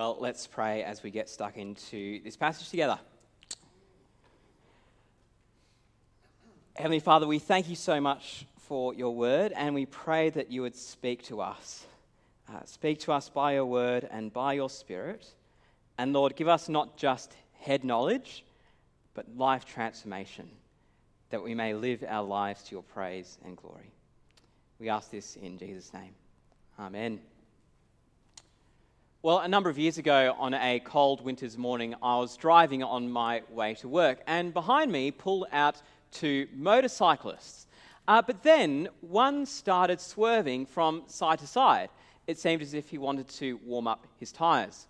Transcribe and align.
Well, 0.00 0.16
let's 0.18 0.46
pray 0.46 0.82
as 0.82 1.02
we 1.02 1.10
get 1.10 1.28
stuck 1.28 1.58
into 1.58 2.22
this 2.22 2.34
passage 2.34 2.70
together. 2.70 2.98
Heavenly 6.74 7.00
Father, 7.00 7.26
we 7.26 7.38
thank 7.38 7.68
you 7.68 7.76
so 7.76 8.00
much 8.00 8.46
for 8.60 8.94
your 8.94 9.14
word, 9.14 9.52
and 9.54 9.74
we 9.74 9.84
pray 9.84 10.30
that 10.30 10.50
you 10.50 10.62
would 10.62 10.74
speak 10.74 11.24
to 11.24 11.42
us. 11.42 11.84
Uh, 12.48 12.64
speak 12.64 13.00
to 13.00 13.12
us 13.12 13.28
by 13.28 13.52
your 13.52 13.66
word 13.66 14.08
and 14.10 14.32
by 14.32 14.54
your 14.54 14.70
spirit. 14.70 15.34
And 15.98 16.14
Lord, 16.14 16.34
give 16.34 16.48
us 16.48 16.70
not 16.70 16.96
just 16.96 17.34
head 17.58 17.84
knowledge, 17.84 18.42
but 19.12 19.26
life 19.36 19.66
transformation, 19.66 20.48
that 21.28 21.42
we 21.42 21.54
may 21.54 21.74
live 21.74 22.02
our 22.08 22.24
lives 22.24 22.62
to 22.62 22.74
your 22.74 22.84
praise 22.84 23.36
and 23.44 23.54
glory. 23.54 23.92
We 24.78 24.88
ask 24.88 25.10
this 25.10 25.36
in 25.36 25.58
Jesus' 25.58 25.92
name. 25.92 26.14
Amen. 26.78 27.20
Well, 29.22 29.40
a 29.40 29.48
number 29.48 29.68
of 29.68 29.78
years 29.78 29.98
ago, 29.98 30.34
on 30.38 30.54
a 30.54 30.80
cold 30.80 31.22
winter's 31.22 31.58
morning, 31.58 31.94
I 32.02 32.16
was 32.16 32.38
driving 32.38 32.82
on 32.82 33.10
my 33.10 33.42
way 33.50 33.74
to 33.74 33.86
work, 33.86 34.22
and 34.26 34.54
behind 34.54 34.90
me 34.90 35.10
pulled 35.10 35.44
out 35.52 35.82
two 36.10 36.48
motorcyclists. 36.54 37.66
Uh, 38.08 38.22
but 38.22 38.42
then 38.42 38.88
one 39.02 39.44
started 39.44 40.00
swerving 40.00 40.64
from 40.64 41.02
side 41.06 41.38
to 41.40 41.46
side. 41.46 41.90
It 42.26 42.38
seemed 42.38 42.62
as 42.62 42.72
if 42.72 42.88
he 42.88 42.96
wanted 42.96 43.28
to 43.28 43.60
warm 43.66 43.86
up 43.86 44.06
his 44.18 44.32
tyres. 44.32 44.86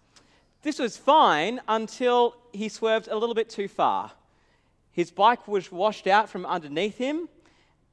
This 0.63 0.79
was 0.79 0.97
fine 0.97 1.61
until 1.67 2.37
he 2.53 2.69
swerved 2.69 3.09
a 3.09 3.17
little 3.17 3.35
bit 3.35 3.51
too 3.51 3.67
far. 3.67 4.13
His 4.93 5.11
bike 5.11 5.49
was 5.49 5.73
washed 5.73 6.07
out 6.07 6.29
from 6.29 6.47
underneath 6.47 6.99
him, 6.99 7.29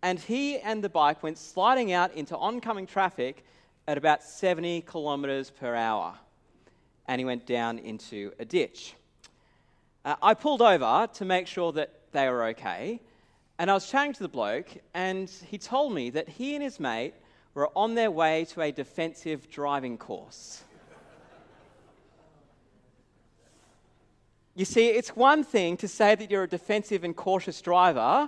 and 0.03 0.19
he 0.19 0.59
and 0.59 0.83
the 0.83 0.89
bike 0.89 1.23
went 1.23 1.39
sliding 1.39 1.93
out 1.93 2.13
into 2.13 2.37
oncoming 2.37 2.85
traffic 2.85 3.43
at 3.87 3.97
about 3.97 4.21
70 4.21 4.81
kilometres 4.81 5.49
per 5.49 5.73
hour 5.73 6.13
and 7.07 7.19
he 7.19 7.25
went 7.25 7.45
down 7.45 7.79
into 7.79 8.31
a 8.39 8.45
ditch. 8.45 8.95
Uh, 10.05 10.15
I 10.21 10.33
pulled 10.33 10.61
over 10.61 11.07
to 11.13 11.25
make 11.25 11.47
sure 11.47 11.71
that 11.73 11.91
they 12.11 12.29
were 12.29 12.45
okay, 12.47 12.99
and 13.59 13.71
I 13.71 13.73
was 13.73 13.89
chatting 13.89 14.13
to 14.13 14.23
the 14.23 14.29
bloke, 14.29 14.69
and 14.93 15.29
he 15.29 15.57
told 15.57 15.93
me 15.93 16.09
that 16.11 16.29
he 16.29 16.55
and 16.55 16.63
his 16.63 16.79
mate 16.79 17.13
were 17.53 17.69
on 17.75 17.95
their 17.95 18.11
way 18.11 18.45
to 18.45 18.61
a 18.61 18.71
defensive 18.71 19.49
driving 19.49 19.97
course. 19.97 20.63
You 24.55 24.65
see, 24.65 24.87
it's 24.87 25.15
one 25.15 25.43
thing 25.43 25.77
to 25.77 25.87
say 25.87 26.15
that 26.15 26.31
you're 26.31 26.43
a 26.43 26.47
defensive 26.47 27.03
and 27.03 27.15
cautious 27.15 27.61
driver 27.61 28.27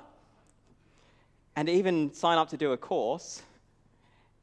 and 1.56 1.68
even 1.68 2.14
sign 2.14 2.38
up 2.38 2.50
to 2.50 2.58
do 2.58 2.72
a 2.72 2.78
course. 2.78 3.42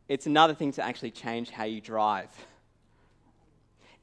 It's 0.09 0.27
another 0.27 0.53
thing 0.53 0.73
to 0.73 0.85
actually 0.85 1.13
change 1.13 1.51
how 1.51 1.65
you 1.65 1.81
drive. 1.81 2.29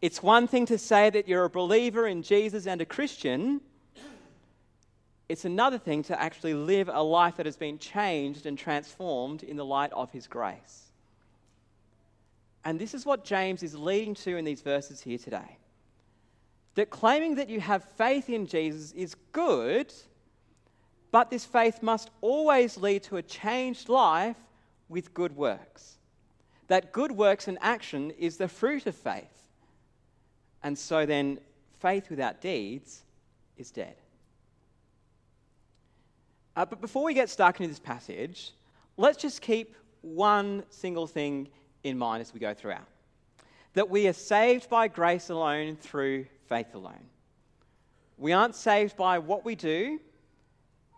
It's 0.03 0.21
one 0.21 0.47
thing 0.47 0.65
to 0.65 0.77
say 0.77 1.09
that 1.11 1.29
you're 1.29 1.45
a 1.45 1.49
believer 1.49 2.07
in 2.07 2.23
Jesus 2.23 2.67
and 2.67 2.81
a 2.81 2.85
Christian. 2.85 3.61
It's 5.29 5.45
another 5.45 5.77
thing 5.77 6.03
to 6.03 6.21
actually 6.21 6.55
live 6.55 6.89
a 6.91 7.01
life 7.01 7.37
that 7.37 7.45
has 7.45 7.55
been 7.55 7.79
changed 7.79 8.45
and 8.45 8.57
transformed 8.57 9.43
in 9.43 9.55
the 9.55 9.63
light 9.63 9.93
of 9.93 10.11
His 10.11 10.27
grace. 10.27 10.91
And 12.65 12.77
this 12.77 12.93
is 12.93 13.05
what 13.05 13.23
James 13.23 13.63
is 13.63 13.75
leading 13.75 14.13
to 14.15 14.35
in 14.35 14.43
these 14.43 14.59
verses 14.59 14.99
here 14.99 15.17
today. 15.17 15.57
That 16.75 16.89
claiming 16.89 17.35
that 17.35 17.47
you 17.47 17.61
have 17.61 17.85
faith 17.85 18.29
in 18.29 18.45
Jesus 18.45 18.91
is 18.91 19.15
good, 19.31 19.93
but 21.11 21.29
this 21.29 21.45
faith 21.45 21.81
must 21.81 22.09
always 22.19 22.75
lead 22.75 23.03
to 23.03 23.15
a 23.15 23.21
changed 23.21 23.87
life 23.87 24.35
with 24.89 25.13
good 25.13 25.37
works. 25.37 25.97
That 26.67 26.91
good 26.91 27.13
works 27.13 27.47
and 27.47 27.57
action 27.61 28.11
is 28.11 28.35
the 28.35 28.49
fruit 28.49 28.85
of 28.85 28.95
faith. 28.95 29.32
And 30.63 30.77
so 30.77 31.05
then, 31.05 31.39
faith 31.79 32.09
without 32.09 32.41
deeds 32.41 33.03
is 33.57 33.69
dead. 33.69 33.95
Uh, 36.55 36.65
but 36.65 36.79
before 36.79 37.03
we 37.03 37.13
get 37.13 37.29
stuck 37.29 37.59
into 37.59 37.69
this 37.69 37.79
passage, 37.79 38.51
let's 38.97 39.17
just 39.17 39.41
keep 39.41 39.75
one 40.01 40.63
single 40.69 41.07
thing 41.07 41.49
in 41.83 41.97
mind 41.97 42.21
as 42.21 42.33
we 42.33 42.39
go 42.39 42.53
throughout 42.53 42.87
that 43.73 43.89
we 43.89 44.07
are 44.07 44.13
saved 44.13 44.69
by 44.69 44.87
grace 44.87 45.29
alone 45.29 45.75
through 45.75 46.25
faith 46.47 46.75
alone. 46.75 47.09
We 48.17 48.31
aren't 48.31 48.55
saved 48.55 48.95
by 48.95 49.19
what 49.19 49.43
we 49.43 49.55
do. 49.55 49.99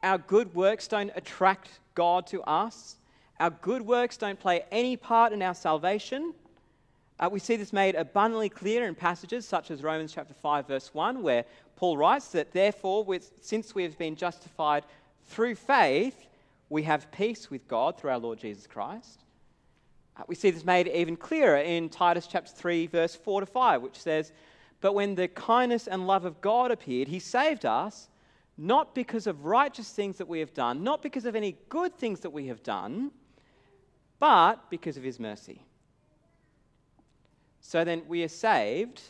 Our 0.04 0.18
good 0.18 0.54
works 0.54 0.88
don't 0.88 1.12
attract 1.16 1.80
God 1.96 2.28
to 2.28 2.44
us. 2.44 2.98
Our 3.40 3.50
good 3.50 3.81
works 3.81 4.18
don't 4.18 4.40
play 4.40 4.66
any 4.72 4.98
part 4.98 5.31
in 5.31 5.42
our 5.42 5.56
salvation. 5.56 6.34
Uh, 7.18 7.30
we 7.31 7.40
see 7.40 7.56
this 7.56 7.72
made 7.72 7.96
abundantly 7.96 8.50
clear 8.50 8.86
in 8.86 8.94
passages 8.94 9.48
such 9.48 9.72
as 9.72 9.84
Romans 9.84 10.14
chapter 10.14 10.34
5, 10.34 10.68
verse 10.68 10.94
1, 10.94 11.24
where 11.24 11.46
Paul 11.78 11.98
writes 11.98 12.28
that, 12.30 12.52
therefore, 12.52 13.06
since 13.40 13.74
we 13.74 13.84
have 13.84 13.98
been 13.98 14.18
justified 14.18 14.84
through 15.28 15.56
faith, 15.56 16.28
we 16.70 16.84
have 16.84 17.12
peace 17.12 17.50
with 17.50 17.68
God 17.70 17.98
through 17.98 18.12
our 18.12 18.20
Lord 18.20 18.40
Jesus 18.40 18.68
Christ. 18.68 19.24
Uh, 20.18 20.24
we 20.28 20.36
see 20.36 20.52
this 20.52 20.66
made 20.66 20.90
even 20.90 21.16
clearer 21.16 21.58
in 21.58 21.88
Titus 21.88 22.28
chapter 22.28 22.52
3, 22.52 22.88
verse 22.88 23.16
4 23.16 23.42
to 23.42 23.46
5, 23.46 23.81
which 23.81 23.98
says, 23.98 24.34
But 24.81 24.94
when 24.94 25.16
the 25.16 25.30
kindness 25.30 25.88
and 25.88 26.08
love 26.08 26.25
of 26.25 26.42
God 26.42 26.70
appeared, 26.70 27.08
he 27.08 27.20
saved 27.20 27.66
us, 27.66 28.09
not 28.58 28.94
because 28.94 29.25
of 29.25 29.46
righteous 29.46 29.90
things 29.90 30.18
that 30.18 30.28
we 30.28 30.40
have 30.40 30.54
done, 30.54 30.84
not 30.84 31.02
because 31.02 31.25
of 31.25 31.36
any 31.36 31.56
good 31.70 31.96
things 31.98 32.20
that 32.22 32.30
we 32.31 32.48
have 32.48 32.62
done, 32.62 33.12
but 34.20 34.70
because 34.70 34.98
of 34.98 35.04
his 35.04 35.20
mercy 35.20 35.65
so 37.68 37.84
then 37.84 38.03
we 38.08 38.22
are 38.22 38.28
saved 38.28 39.02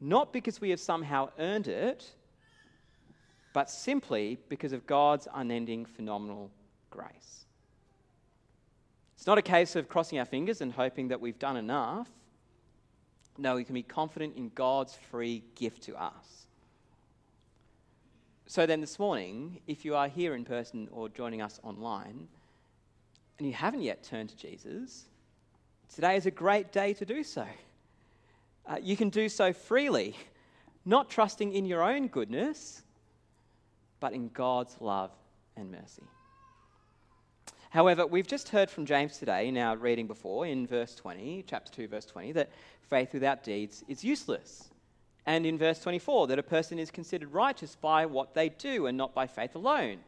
not 0.00 0.32
because 0.32 0.58
we 0.58 0.70
have 0.70 0.80
somehow 0.80 1.28
earned 1.38 1.68
it, 1.68 2.10
but 3.52 3.68
simply 3.68 4.38
because 4.48 4.72
of 4.72 4.86
God's 4.86 5.28
unending 5.34 5.84
phenomenal 5.84 6.50
grace. 6.88 7.44
It's 9.16 9.26
not 9.26 9.36
a 9.36 9.42
case 9.42 9.76
of 9.76 9.86
crossing 9.86 10.18
our 10.18 10.24
fingers 10.24 10.62
and 10.62 10.72
hoping 10.72 11.08
that 11.08 11.20
we've 11.20 11.38
done 11.38 11.58
enough. 11.58 12.08
No, 13.36 13.56
we 13.56 13.64
can 13.64 13.74
be 13.74 13.82
confident 13.82 14.36
in 14.38 14.50
God's 14.54 14.94
free 15.10 15.44
gift 15.54 15.82
to 15.82 15.96
us. 16.02 16.46
So 18.46 18.64
then, 18.64 18.80
this 18.80 18.98
morning, 18.98 19.60
if 19.66 19.84
you 19.84 19.94
are 19.94 20.08
here 20.08 20.34
in 20.34 20.46
person 20.46 20.88
or 20.90 21.10
joining 21.10 21.42
us 21.42 21.60
online, 21.62 22.28
and 23.36 23.46
you 23.46 23.52
haven't 23.52 23.82
yet 23.82 24.02
turned 24.02 24.30
to 24.30 24.36
Jesus, 24.36 25.04
Today 25.94 26.16
is 26.16 26.26
a 26.26 26.30
great 26.30 26.72
day 26.72 26.92
to 26.94 27.04
do 27.04 27.24
so. 27.24 27.46
Uh, 28.66 28.76
you 28.80 28.96
can 28.96 29.08
do 29.08 29.28
so 29.28 29.52
freely, 29.52 30.14
not 30.84 31.08
trusting 31.08 31.52
in 31.52 31.64
your 31.64 31.82
own 31.82 32.08
goodness, 32.08 32.82
but 33.98 34.12
in 34.12 34.28
God's 34.28 34.76
love 34.80 35.10
and 35.56 35.70
mercy. 35.70 36.02
However, 37.70 38.06
we've 38.06 38.26
just 38.26 38.48
heard 38.48 38.70
from 38.70 38.86
James 38.86 39.18
today, 39.18 39.48
in 39.48 39.58
our 39.58 39.76
reading 39.76 40.06
before, 40.06 40.46
in 40.46 40.66
verse 40.66 40.94
20, 40.94 41.44
chapter 41.46 41.70
2, 41.72 41.88
verse 41.88 42.06
20, 42.06 42.32
that 42.32 42.50
faith 42.88 43.12
without 43.12 43.42
deeds 43.42 43.84
is 43.88 44.02
useless. 44.02 44.68
And 45.26 45.44
in 45.44 45.58
verse 45.58 45.80
24, 45.80 46.28
that 46.28 46.38
a 46.38 46.42
person 46.42 46.78
is 46.78 46.90
considered 46.90 47.32
righteous 47.32 47.76
by 47.76 48.06
what 48.06 48.34
they 48.34 48.48
do 48.48 48.86
and 48.86 48.96
not 48.96 49.14
by 49.14 49.26
faith 49.26 49.54
alone. 49.54 49.98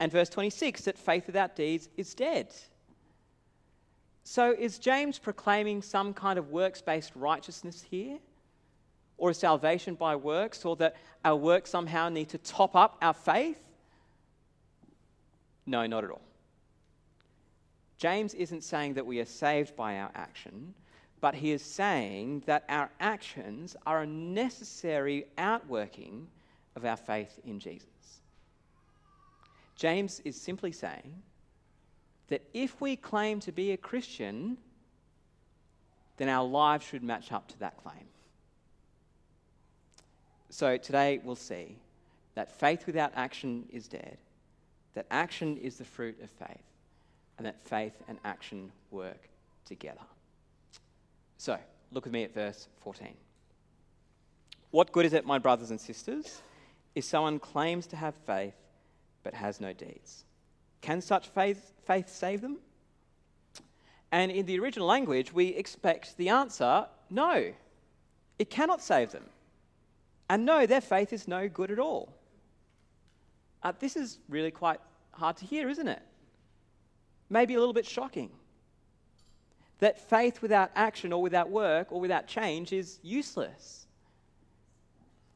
And 0.00 0.10
verse 0.10 0.28
26, 0.28 0.82
that 0.82 0.98
faith 0.98 1.26
without 1.26 1.54
deeds 1.54 1.88
is 1.96 2.14
dead. 2.14 2.48
So, 4.30 4.52
is 4.52 4.78
James 4.78 5.18
proclaiming 5.18 5.80
some 5.80 6.12
kind 6.12 6.38
of 6.38 6.50
works 6.50 6.82
based 6.82 7.12
righteousness 7.14 7.82
here? 7.88 8.18
Or 9.16 9.30
is 9.30 9.38
salvation 9.38 9.94
by 9.94 10.16
works, 10.16 10.66
or 10.66 10.76
that 10.76 10.96
our 11.24 11.34
works 11.34 11.70
somehow 11.70 12.10
need 12.10 12.28
to 12.28 12.36
top 12.36 12.76
up 12.76 12.98
our 13.00 13.14
faith? 13.14 13.56
No, 15.64 15.86
not 15.86 16.04
at 16.04 16.10
all. 16.10 16.20
James 17.96 18.34
isn't 18.34 18.64
saying 18.64 18.92
that 18.92 19.06
we 19.06 19.18
are 19.18 19.24
saved 19.24 19.74
by 19.74 19.96
our 19.96 20.10
action, 20.14 20.74
but 21.22 21.34
he 21.34 21.52
is 21.52 21.62
saying 21.62 22.42
that 22.44 22.66
our 22.68 22.90
actions 23.00 23.76
are 23.86 24.02
a 24.02 24.06
necessary 24.06 25.24
outworking 25.38 26.28
of 26.76 26.84
our 26.84 26.98
faith 26.98 27.40
in 27.46 27.58
Jesus. 27.58 28.20
James 29.74 30.20
is 30.26 30.38
simply 30.38 30.70
saying 30.70 31.22
that 32.28 32.42
if 32.52 32.80
we 32.80 32.96
claim 32.96 33.40
to 33.40 33.52
be 33.52 33.72
a 33.72 33.76
Christian, 33.76 34.58
then 36.18 36.28
our 36.28 36.44
lives 36.44 36.84
should 36.84 37.02
match 37.02 37.32
up 37.32 37.48
to 37.48 37.58
that 37.60 37.76
claim. 37.82 38.04
So 40.50 40.76
today 40.76 41.20
we'll 41.22 41.36
see 41.36 41.76
that 42.34 42.50
faith 42.50 42.86
without 42.86 43.12
action 43.16 43.64
is 43.70 43.88
dead, 43.88 44.18
that 44.94 45.06
action 45.10 45.56
is 45.56 45.76
the 45.76 45.84
fruit 45.84 46.20
of 46.22 46.30
faith, 46.30 46.62
and 47.36 47.46
that 47.46 47.60
faith 47.60 47.94
and 48.08 48.18
action 48.24 48.70
work 48.90 49.28
together. 49.64 50.00
So, 51.36 51.58
look 51.92 52.04
with 52.04 52.12
me 52.12 52.24
at 52.24 52.34
verse 52.34 52.68
14. 52.80 53.14
What 54.70 54.92
good 54.92 55.06
is 55.06 55.12
it, 55.12 55.24
my 55.24 55.38
brothers 55.38 55.70
and 55.70 55.80
sisters, 55.80 56.42
if 56.94 57.04
someone 57.04 57.38
claims 57.38 57.86
to 57.88 57.96
have 57.96 58.14
faith 58.14 58.56
but 59.22 59.34
has 59.34 59.60
no 59.60 59.72
deeds? 59.72 60.24
Can 60.80 61.00
such 61.00 61.28
faith, 61.28 61.72
faith 61.86 62.08
save 62.08 62.40
them? 62.40 62.58
And 64.10 64.30
in 64.30 64.46
the 64.46 64.58
original 64.58 64.86
language, 64.86 65.32
we 65.32 65.48
expect 65.48 66.16
the 66.16 66.30
answer 66.30 66.86
no. 67.10 67.52
It 68.38 68.50
cannot 68.50 68.82
save 68.82 69.12
them. 69.12 69.24
And 70.30 70.44
no, 70.44 70.66
their 70.66 70.80
faith 70.80 71.12
is 71.12 71.26
no 71.26 71.48
good 71.48 71.70
at 71.70 71.78
all. 71.78 72.14
Uh, 73.62 73.72
this 73.78 73.96
is 73.96 74.18
really 74.28 74.50
quite 74.50 74.80
hard 75.12 75.36
to 75.38 75.44
hear, 75.44 75.68
isn't 75.68 75.88
it? 75.88 76.02
Maybe 77.28 77.54
a 77.54 77.58
little 77.58 77.74
bit 77.74 77.86
shocking. 77.86 78.30
That 79.80 80.08
faith 80.08 80.42
without 80.42 80.70
action 80.74 81.12
or 81.12 81.22
without 81.22 81.50
work 81.50 81.92
or 81.92 82.00
without 82.00 82.26
change 82.26 82.72
is 82.72 82.98
useless. 83.02 83.87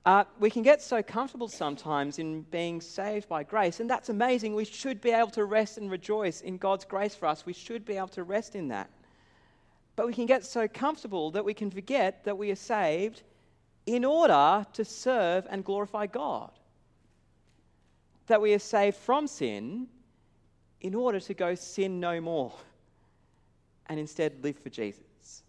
Uh, 0.04 0.24
we 0.40 0.50
can 0.50 0.62
get 0.62 0.82
so 0.82 1.00
comfortable 1.00 1.46
sometimes 1.46 2.18
in 2.18 2.42
being 2.50 2.80
saved 2.80 3.28
by 3.28 3.44
grace, 3.44 3.78
and 3.78 3.88
that's 3.88 4.08
amazing. 4.08 4.54
We 4.54 4.64
should 4.64 5.00
be 5.00 5.10
able 5.10 5.30
to 5.30 5.44
rest 5.44 5.78
and 5.78 5.88
rejoice 5.88 6.40
in 6.40 6.58
God's 6.58 6.84
grace 6.84 7.14
for 7.14 7.26
us. 7.26 7.46
We 7.46 7.52
should 7.52 7.84
be 7.84 7.96
able 7.96 8.08
to 8.08 8.24
rest 8.24 8.56
in 8.56 8.68
that. 8.68 8.90
But 9.94 10.06
we 10.08 10.12
can 10.12 10.26
get 10.26 10.44
so 10.44 10.66
comfortable 10.66 11.30
that 11.32 11.44
we 11.44 11.54
can 11.54 11.70
forget 11.70 12.24
that 12.24 12.36
we 12.36 12.50
are 12.50 12.56
saved 12.56 13.22
in 13.86 14.04
order 14.04 14.66
to 14.72 14.84
serve 14.84 15.46
and 15.48 15.64
glorify 15.64 16.06
God. 16.06 16.50
That 18.26 18.40
we 18.40 18.54
are 18.54 18.58
saved 18.58 18.96
from 18.96 19.28
sin 19.28 19.86
in 20.80 20.96
order 20.96 21.20
to 21.20 21.34
go 21.34 21.54
sin 21.54 22.00
no 22.00 22.20
more 22.20 22.52
and 23.86 24.00
instead 24.00 24.42
live 24.42 24.58
for 24.58 24.70
Jesus. 24.70 25.44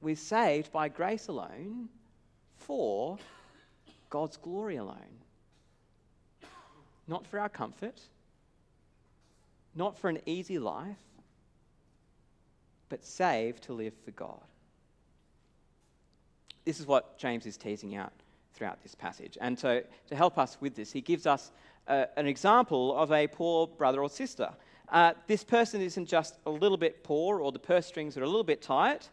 We're 0.00 0.16
saved 0.16 0.72
by 0.72 0.88
grace 0.88 1.28
alone 1.28 1.88
for 2.66 3.18
God's 4.10 4.36
glory 4.36 4.76
alone. 4.76 4.96
Not 7.06 7.26
for 7.26 7.38
our 7.38 7.48
comfort, 7.48 8.00
not 9.74 9.98
for 9.98 10.08
an 10.08 10.20
easy 10.26 10.58
life, 10.58 10.96
but 12.88 13.04
saved 13.04 13.64
to 13.64 13.72
live 13.72 13.92
for 14.04 14.12
God. 14.12 14.40
This 16.64 16.80
is 16.80 16.86
what 16.86 17.18
James 17.18 17.44
is 17.44 17.56
teasing 17.56 17.96
out 17.96 18.12
throughout 18.54 18.82
this 18.82 18.94
passage. 18.94 19.36
And 19.40 19.58
so, 19.58 19.82
to 20.08 20.16
help 20.16 20.38
us 20.38 20.56
with 20.60 20.74
this, 20.74 20.92
he 20.92 21.00
gives 21.00 21.26
us 21.26 21.50
uh, 21.88 22.06
an 22.16 22.26
example 22.26 22.96
of 22.96 23.12
a 23.12 23.26
poor 23.26 23.66
brother 23.66 24.02
or 24.02 24.08
sister. 24.08 24.50
Uh, 24.88 25.12
this 25.26 25.44
person 25.44 25.80
isn't 25.80 26.06
just 26.06 26.36
a 26.46 26.50
little 26.50 26.76
bit 26.76 27.02
poor 27.02 27.40
or 27.40 27.52
the 27.52 27.58
purse 27.58 27.86
strings 27.86 28.16
are 28.16 28.22
a 28.22 28.26
little 28.26 28.44
bit 28.44 28.62
tight. 28.62 29.10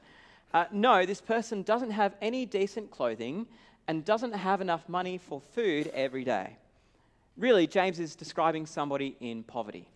Uh, 0.54 0.66
no, 0.72 1.06
this 1.06 1.22
person 1.22 1.64
doesn't 1.64 1.92
have 1.92 2.16
any 2.22 2.46
decent 2.46 2.92
clothing 2.92 3.48
and 3.88 4.04
doesn't 4.04 4.34
have 4.34 4.62
enough 4.62 4.88
money 4.90 5.18
for 5.18 5.40
food 5.40 5.88
every 5.94 6.24
day. 6.24 6.58
Really, 7.38 7.68
James 7.68 8.00
is 8.00 8.16
describing 8.16 8.66
somebody 8.66 9.16
in 9.20 9.44
poverty. 9.44 9.88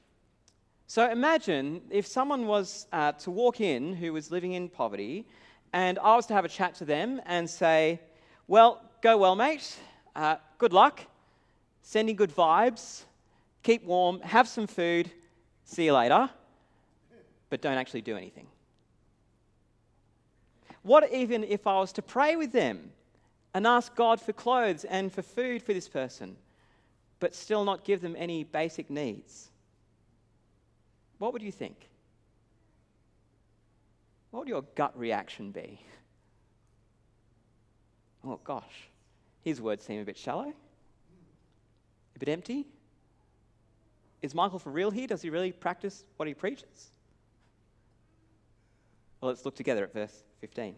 So 0.88 1.10
imagine 1.10 1.82
if 1.90 2.08
someone 2.08 2.48
was 2.48 2.88
uh, 2.94 3.12
to 3.14 3.32
walk 3.32 3.60
in 3.60 3.94
who 3.96 4.14
was 4.14 4.32
living 4.32 4.54
in 4.54 4.70
poverty, 4.70 5.26
and 5.74 6.00
I 6.00 6.16
was 6.16 6.26
to 6.28 6.34
have 6.34 6.46
a 6.46 6.50
chat 6.50 6.76
to 6.76 6.86
them 6.86 7.22
and 7.26 7.50
say, 7.50 8.00
Well, 8.48 8.82
go 9.02 9.18
well, 9.18 9.36
mate. 9.36 9.78
Uh, 10.16 10.38
good 10.58 10.72
luck. 10.72 11.02
Sending 11.82 12.16
good 12.16 12.34
vibes. 12.34 13.04
Keep 13.64 13.84
warm. 13.84 14.22
Have 14.22 14.48
some 14.48 14.68
food. 14.68 15.12
See 15.66 15.86
you 15.86 15.94
later. 15.94 16.30
But 17.50 17.62
don't 17.62 17.78
actually 17.78 18.02
do 18.02 18.16
anything. 18.16 18.48
What 20.86 21.12
even 21.12 21.44
if 21.44 21.66
I 21.66 21.80
was 21.80 21.92
to 21.94 22.04
pray 22.04 22.36
with 22.36 22.52
them 22.52 22.92
and 23.56 23.66
ask 23.66 23.96
God 23.96 24.22
for 24.22 24.34
clothes 24.34 24.84
and 24.84 25.12
for 25.12 25.24
food 25.24 25.64
for 25.64 25.74
this 25.74 25.90
person, 25.90 26.36
but 27.20 27.34
still 27.34 27.66
not 27.66 27.84
give 27.84 28.02
them 28.02 28.16
any 28.16 28.44
basic 28.44 28.92
needs? 28.92 29.50
What 31.18 31.34
would 31.34 31.42
you 31.42 31.52
think? 31.52 31.90
What 34.30 34.42
would 34.42 34.48
your 34.48 34.62
gut 34.76 34.96
reaction 34.96 35.50
be? 35.50 35.82
Oh, 38.24 38.40
gosh, 38.44 38.90
his 39.42 39.60
words 39.60 39.84
seem 39.84 40.00
a 40.00 40.06
bit 40.06 40.18
shallow, 40.18 40.54
a 42.16 42.20
bit 42.20 42.30
empty. 42.30 42.68
Is 44.22 44.36
Michael 44.36 44.60
for 44.60 44.70
real 44.70 44.92
here? 44.92 45.08
Does 45.08 45.24
he 45.24 45.32
really 45.32 45.52
practice 45.52 46.04
what 46.18 46.28
he 46.28 46.36
preaches? 46.36 46.92
Well, 49.26 49.32
let's 49.32 49.44
look 49.44 49.56
together 49.56 49.84
at 49.84 49.92
verse 49.92 50.22
15. 50.42 50.76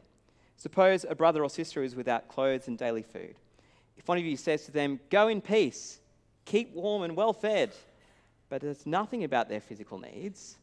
Suppose 0.55 1.05
a 1.09 1.13
brother 1.13 1.43
or 1.43 1.49
sister 1.49 1.83
is 1.83 1.97
without 1.97 2.29
clothes 2.29 2.69
and 2.69 2.77
daily 2.77 3.03
food. 3.03 3.35
If 3.97 4.07
one 4.07 4.17
of 4.17 4.23
you 4.23 4.37
says 4.37 4.63
to 4.67 4.71
them, 4.71 5.01
Go 5.09 5.27
in 5.27 5.41
peace, 5.41 5.99
keep 6.45 6.73
warm 6.73 7.03
and 7.03 7.13
well 7.13 7.33
fed, 7.33 7.73
but 8.47 8.61
does 8.61 8.85
nothing 8.85 9.25
about 9.25 9.49
their 9.49 9.59
physical 9.59 9.99
needs, 9.99 10.59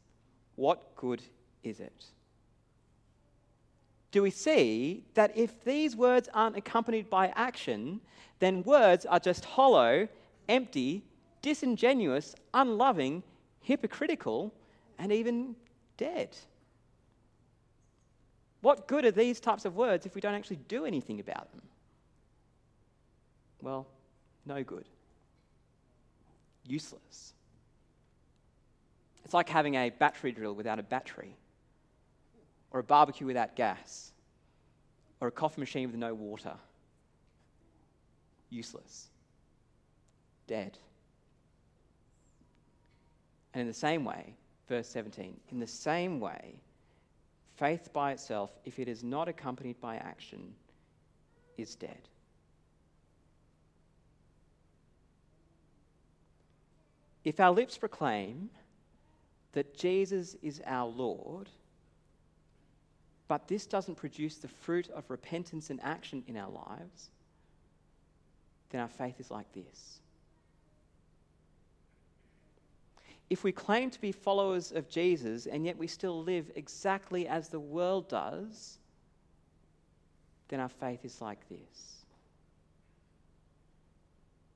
what 0.56 0.96
good 0.96 1.20
is 1.62 1.78
it? 1.78 2.06
Do 4.12 4.22
we 4.22 4.30
see 4.30 5.04
that 5.12 5.36
if 5.36 5.62
these 5.62 5.94
words 5.94 6.30
aren't 6.32 6.56
accompanied 6.56 7.10
by 7.10 7.34
action, 7.36 8.00
then 8.38 8.62
words 8.62 9.04
are 9.04 9.20
just 9.20 9.44
hollow, 9.44 10.08
empty, 10.48 11.04
disingenuous, 11.42 12.34
unloving, 12.54 13.22
hypocritical, 13.60 14.54
and 14.98 15.12
even 15.12 15.54
dead? 15.98 16.34
What 18.64 18.88
good 18.88 19.04
are 19.04 19.10
these 19.10 19.40
types 19.40 19.66
of 19.66 19.76
words 19.76 20.06
if 20.06 20.14
we 20.14 20.22
don't 20.22 20.32
actually 20.32 20.56
do 20.56 20.86
anything 20.86 21.20
about 21.20 21.52
them? 21.52 21.60
Well, 23.60 23.86
no 24.46 24.64
good. 24.64 24.86
Useless. 26.66 27.34
It's 29.22 29.34
like 29.34 29.50
having 29.50 29.74
a 29.74 29.90
battery 29.90 30.32
drill 30.32 30.54
without 30.54 30.78
a 30.78 30.82
battery, 30.82 31.36
or 32.70 32.80
a 32.80 32.82
barbecue 32.82 33.26
without 33.26 33.54
gas, 33.54 34.12
or 35.20 35.28
a 35.28 35.30
coffee 35.30 35.60
machine 35.60 35.88
with 35.88 35.96
no 35.96 36.14
water. 36.14 36.54
Useless. 38.48 39.08
Dead. 40.46 40.78
And 43.52 43.60
in 43.60 43.66
the 43.66 43.74
same 43.74 44.06
way, 44.06 44.36
verse 44.70 44.88
17, 44.88 45.38
in 45.50 45.60
the 45.60 45.66
same 45.66 46.18
way, 46.18 46.54
Faith 47.56 47.92
by 47.92 48.12
itself, 48.12 48.50
if 48.64 48.78
it 48.78 48.88
is 48.88 49.04
not 49.04 49.28
accompanied 49.28 49.80
by 49.80 49.96
action, 49.96 50.54
is 51.56 51.76
dead. 51.76 52.08
If 57.24 57.40
our 57.40 57.52
lips 57.52 57.78
proclaim 57.78 58.50
that 59.52 59.76
Jesus 59.76 60.36
is 60.42 60.60
our 60.66 60.88
Lord, 60.88 61.48
but 63.28 63.48
this 63.48 63.66
doesn't 63.66 63.94
produce 63.94 64.36
the 64.36 64.48
fruit 64.48 64.88
of 64.90 65.08
repentance 65.08 65.70
and 65.70 65.80
action 65.82 66.22
in 66.26 66.36
our 66.36 66.50
lives, 66.50 67.10
then 68.70 68.80
our 68.80 68.88
faith 68.88 69.20
is 69.20 69.30
like 69.30 69.50
this. 69.52 70.00
If 73.30 73.42
we 73.42 73.52
claim 73.52 73.90
to 73.90 74.00
be 74.00 74.12
followers 74.12 74.72
of 74.72 74.88
Jesus 74.88 75.46
and 75.46 75.64
yet 75.64 75.76
we 75.76 75.86
still 75.86 76.22
live 76.22 76.50
exactly 76.56 77.26
as 77.26 77.48
the 77.48 77.60
world 77.60 78.08
does, 78.08 78.78
then 80.48 80.60
our 80.60 80.68
faith 80.68 81.04
is 81.04 81.20
like 81.20 81.48
this. 81.48 82.04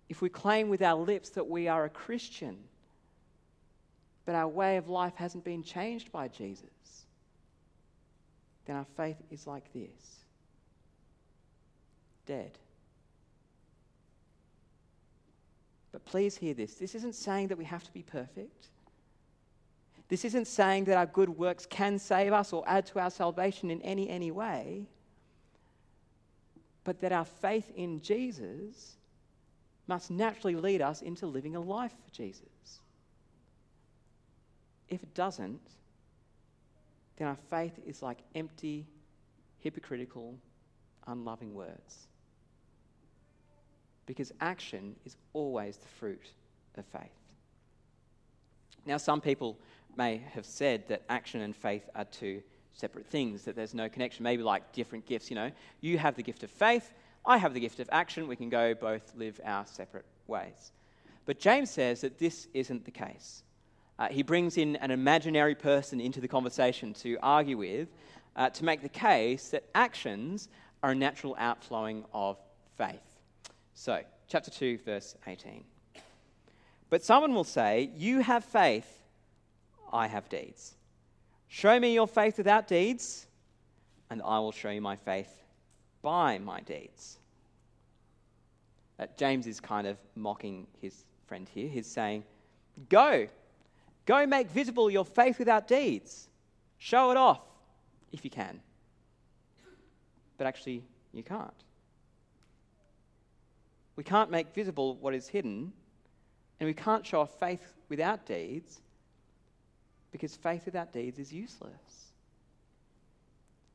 If 0.08 0.22
we 0.22 0.28
claim 0.28 0.68
with 0.68 0.82
our 0.82 0.98
lips 0.98 1.30
that 1.30 1.46
we 1.46 1.68
are 1.68 1.84
a 1.84 1.90
Christian, 1.90 2.56
but 4.24 4.34
our 4.34 4.48
way 4.48 4.76
of 4.76 4.88
life 4.88 5.14
hasn't 5.16 5.44
been 5.44 5.62
changed 5.62 6.12
by 6.12 6.28
Jesus, 6.28 7.06
then 8.66 8.76
our 8.76 8.86
faith 8.96 9.16
is 9.30 9.46
like 9.46 9.72
this 9.72 10.18
dead. 12.26 12.58
But 15.98 16.12
please 16.12 16.36
hear 16.36 16.54
this. 16.54 16.74
This 16.74 16.94
isn't 16.94 17.16
saying 17.16 17.48
that 17.48 17.58
we 17.58 17.64
have 17.64 17.82
to 17.82 17.92
be 17.92 18.04
perfect. 18.04 18.68
This 20.06 20.24
isn't 20.24 20.46
saying 20.46 20.84
that 20.84 20.96
our 20.96 21.06
good 21.06 21.28
works 21.28 21.66
can 21.66 21.98
save 21.98 22.32
us 22.32 22.52
or 22.52 22.62
add 22.68 22.86
to 22.86 23.00
our 23.00 23.10
salvation 23.10 23.68
in 23.68 23.82
any, 23.82 24.08
any 24.08 24.30
way. 24.30 24.86
But 26.84 27.00
that 27.00 27.10
our 27.10 27.24
faith 27.24 27.72
in 27.74 28.00
Jesus 28.00 28.94
must 29.88 30.08
naturally 30.08 30.54
lead 30.54 30.82
us 30.82 31.02
into 31.02 31.26
living 31.26 31.56
a 31.56 31.60
life 31.60 31.94
for 32.04 32.14
Jesus. 32.14 32.78
If 34.88 35.02
it 35.02 35.14
doesn't, 35.14 35.60
then 37.16 37.26
our 37.26 37.38
faith 37.50 37.76
is 37.84 38.02
like 38.02 38.18
empty, 38.36 38.86
hypocritical, 39.58 40.38
unloving 41.08 41.54
words 41.54 42.06
because 44.08 44.32
action 44.40 44.96
is 45.04 45.16
always 45.34 45.76
the 45.76 45.86
fruit 45.86 46.32
of 46.76 46.84
faith. 46.86 47.02
Now, 48.86 48.96
some 48.96 49.20
people 49.20 49.58
may 49.96 50.22
have 50.32 50.46
said 50.46 50.88
that 50.88 51.02
action 51.10 51.42
and 51.42 51.54
faith 51.54 51.88
are 51.94 52.06
two 52.06 52.42
separate 52.72 53.06
things, 53.06 53.44
that 53.44 53.54
there's 53.54 53.74
no 53.74 53.88
connection, 53.88 54.22
maybe 54.22 54.42
like 54.42 54.72
different 54.72 55.04
gifts. 55.04 55.30
You 55.30 55.36
know, 55.36 55.50
you 55.82 55.98
have 55.98 56.16
the 56.16 56.22
gift 56.22 56.42
of 56.42 56.50
faith, 56.50 56.94
I 57.26 57.36
have 57.36 57.52
the 57.52 57.60
gift 57.60 57.80
of 57.80 57.88
action, 57.92 58.26
we 58.26 58.36
can 58.36 58.48
go 58.48 58.74
both 58.74 59.12
live 59.14 59.40
our 59.44 59.66
separate 59.66 60.06
ways. 60.26 60.72
But 61.26 61.38
James 61.38 61.70
says 61.70 62.00
that 62.00 62.18
this 62.18 62.48
isn't 62.54 62.86
the 62.86 62.90
case. 62.90 63.42
Uh, 63.98 64.08
he 64.08 64.22
brings 64.22 64.56
in 64.56 64.76
an 64.76 64.90
imaginary 64.90 65.54
person 65.54 66.00
into 66.00 66.22
the 66.22 66.28
conversation 66.28 66.94
to 66.94 67.18
argue 67.22 67.58
with, 67.58 67.88
uh, 68.36 68.48
to 68.50 68.64
make 68.64 68.80
the 68.80 68.88
case 68.88 69.50
that 69.50 69.64
actions 69.74 70.48
are 70.82 70.92
a 70.92 70.94
natural 70.94 71.36
outflowing 71.38 72.04
of 72.14 72.38
faith. 72.78 73.02
So, 73.80 74.00
chapter 74.26 74.50
2, 74.50 74.78
verse 74.84 75.14
18. 75.24 75.62
But 76.90 77.04
someone 77.04 77.32
will 77.32 77.44
say, 77.44 77.90
You 77.94 78.22
have 78.22 78.44
faith, 78.44 79.04
I 79.92 80.08
have 80.08 80.28
deeds. 80.28 80.74
Show 81.46 81.78
me 81.78 81.94
your 81.94 82.08
faith 82.08 82.38
without 82.38 82.66
deeds, 82.66 83.28
and 84.10 84.20
I 84.24 84.40
will 84.40 84.50
show 84.50 84.70
you 84.70 84.80
my 84.80 84.96
faith 84.96 85.30
by 86.02 86.38
my 86.38 86.58
deeds. 86.62 87.18
Uh, 88.98 89.06
James 89.16 89.46
is 89.46 89.60
kind 89.60 89.86
of 89.86 89.96
mocking 90.16 90.66
his 90.82 91.04
friend 91.28 91.48
here. 91.48 91.68
He's 91.68 91.86
saying, 91.86 92.24
Go, 92.88 93.28
go 94.06 94.26
make 94.26 94.50
visible 94.50 94.90
your 94.90 95.04
faith 95.04 95.38
without 95.38 95.68
deeds. 95.68 96.28
Show 96.78 97.12
it 97.12 97.16
off 97.16 97.42
if 98.10 98.24
you 98.24 98.30
can. 98.30 98.58
But 100.36 100.48
actually, 100.48 100.82
you 101.12 101.22
can't. 101.22 101.54
We 103.98 104.04
can't 104.04 104.30
make 104.30 104.54
visible 104.54 104.94
what 104.94 105.12
is 105.12 105.26
hidden, 105.26 105.72
and 106.60 106.68
we 106.68 106.72
can't 106.72 107.04
show 107.04 107.22
off 107.22 107.36
faith 107.40 107.74
without 107.88 108.26
deeds 108.26 108.80
because 110.12 110.36
faith 110.36 110.66
without 110.66 110.92
deeds 110.92 111.18
is 111.18 111.32
useless. 111.32 112.12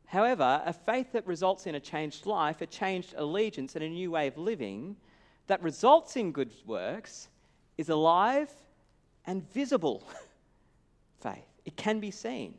However, 0.06 0.64
a 0.66 0.72
faith 0.72 1.12
that 1.12 1.28
results 1.28 1.68
in 1.68 1.76
a 1.76 1.80
changed 1.82 2.26
life, 2.26 2.62
a 2.62 2.66
changed 2.66 3.14
allegiance, 3.18 3.76
and 3.76 3.84
a 3.84 3.90
new 3.90 4.12
way 4.12 4.28
of 4.28 4.38
living 4.38 4.96
that 5.48 5.62
results 5.62 6.16
in 6.16 6.32
good 6.32 6.54
works 6.66 7.28
is 7.78 7.90
alive 7.90 8.50
and 9.26 9.44
visible 9.52 10.08
faith. 11.20 11.50
It 11.66 11.76
can 11.76 12.00
be 12.00 12.12
seen. 12.12 12.54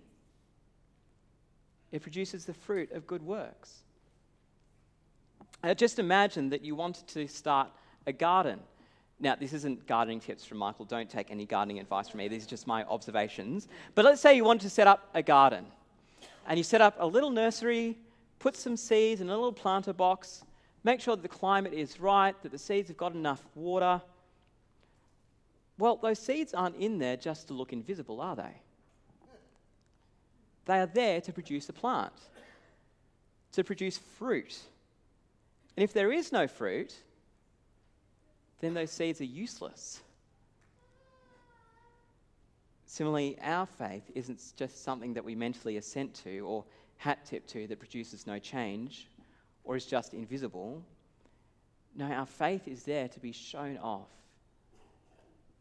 It 1.92 2.02
produces 2.02 2.44
the 2.44 2.52
fruit 2.52 2.92
of 2.92 3.06
good 3.06 3.22
works. 3.22 3.84
Uh, 5.64 5.72
just 5.72 5.98
imagine 5.98 6.50
that 6.50 6.62
you 6.62 6.74
wanted 6.74 7.06
to 7.08 7.26
start 7.26 7.70
a 8.06 8.12
garden. 8.12 8.60
Now, 9.18 9.34
this 9.34 9.54
isn't 9.54 9.86
gardening 9.86 10.20
tips 10.20 10.44
from 10.44 10.58
Michael. 10.58 10.84
Don't 10.84 11.08
take 11.08 11.30
any 11.30 11.46
gardening 11.46 11.78
advice 11.78 12.06
from 12.10 12.18
me. 12.18 12.28
These 12.28 12.44
are 12.44 12.50
just 12.50 12.66
my 12.66 12.84
observations. 12.84 13.68
But 13.94 14.04
let's 14.04 14.20
say 14.20 14.36
you 14.36 14.44
want 14.44 14.60
to 14.60 14.68
set 14.68 14.86
up 14.86 15.08
a 15.14 15.22
garden. 15.22 15.64
And 16.46 16.58
you 16.58 16.64
set 16.64 16.82
up 16.82 16.96
a 16.98 17.06
little 17.06 17.30
nursery, 17.30 17.96
put 18.40 18.56
some 18.56 18.76
seeds 18.76 19.22
in 19.22 19.30
a 19.30 19.34
little 19.34 19.54
planter 19.54 19.94
box, 19.94 20.44
make 20.82 21.00
sure 21.00 21.16
that 21.16 21.22
the 21.22 21.28
climate 21.28 21.72
is 21.72 21.98
right, 21.98 22.34
that 22.42 22.52
the 22.52 22.58
seeds 22.58 22.88
have 22.88 22.98
got 22.98 23.14
enough 23.14 23.42
water. 23.54 24.02
Well, 25.78 25.96
those 25.96 26.18
seeds 26.18 26.52
aren't 26.52 26.76
in 26.76 26.98
there 26.98 27.16
just 27.16 27.48
to 27.48 27.54
look 27.54 27.72
invisible, 27.72 28.20
are 28.20 28.36
they? 28.36 28.60
They 30.66 30.80
are 30.80 30.86
there 30.86 31.22
to 31.22 31.32
produce 31.32 31.70
a 31.70 31.72
plant, 31.72 32.12
to 33.52 33.64
produce 33.64 33.96
fruit. 34.18 34.58
And 35.76 35.82
if 35.82 35.92
there 35.92 36.12
is 36.12 36.30
no 36.32 36.46
fruit, 36.46 36.94
then 38.60 38.74
those 38.74 38.90
seeds 38.90 39.20
are 39.20 39.24
useless. 39.24 40.00
Similarly, 42.86 43.36
our 43.42 43.66
faith 43.66 44.08
isn't 44.14 44.40
just 44.56 44.84
something 44.84 45.14
that 45.14 45.24
we 45.24 45.34
mentally 45.34 45.78
assent 45.78 46.14
to 46.22 46.40
or 46.40 46.64
hat 46.96 47.24
tip 47.24 47.46
to 47.48 47.66
that 47.66 47.80
produces 47.80 48.26
no 48.26 48.38
change 48.38 49.08
or 49.64 49.74
is 49.74 49.84
just 49.84 50.14
invisible. 50.14 50.80
No, 51.96 52.06
our 52.06 52.26
faith 52.26 52.68
is 52.68 52.84
there 52.84 53.08
to 53.08 53.20
be 53.20 53.32
shown 53.32 53.78
off, 53.78 54.10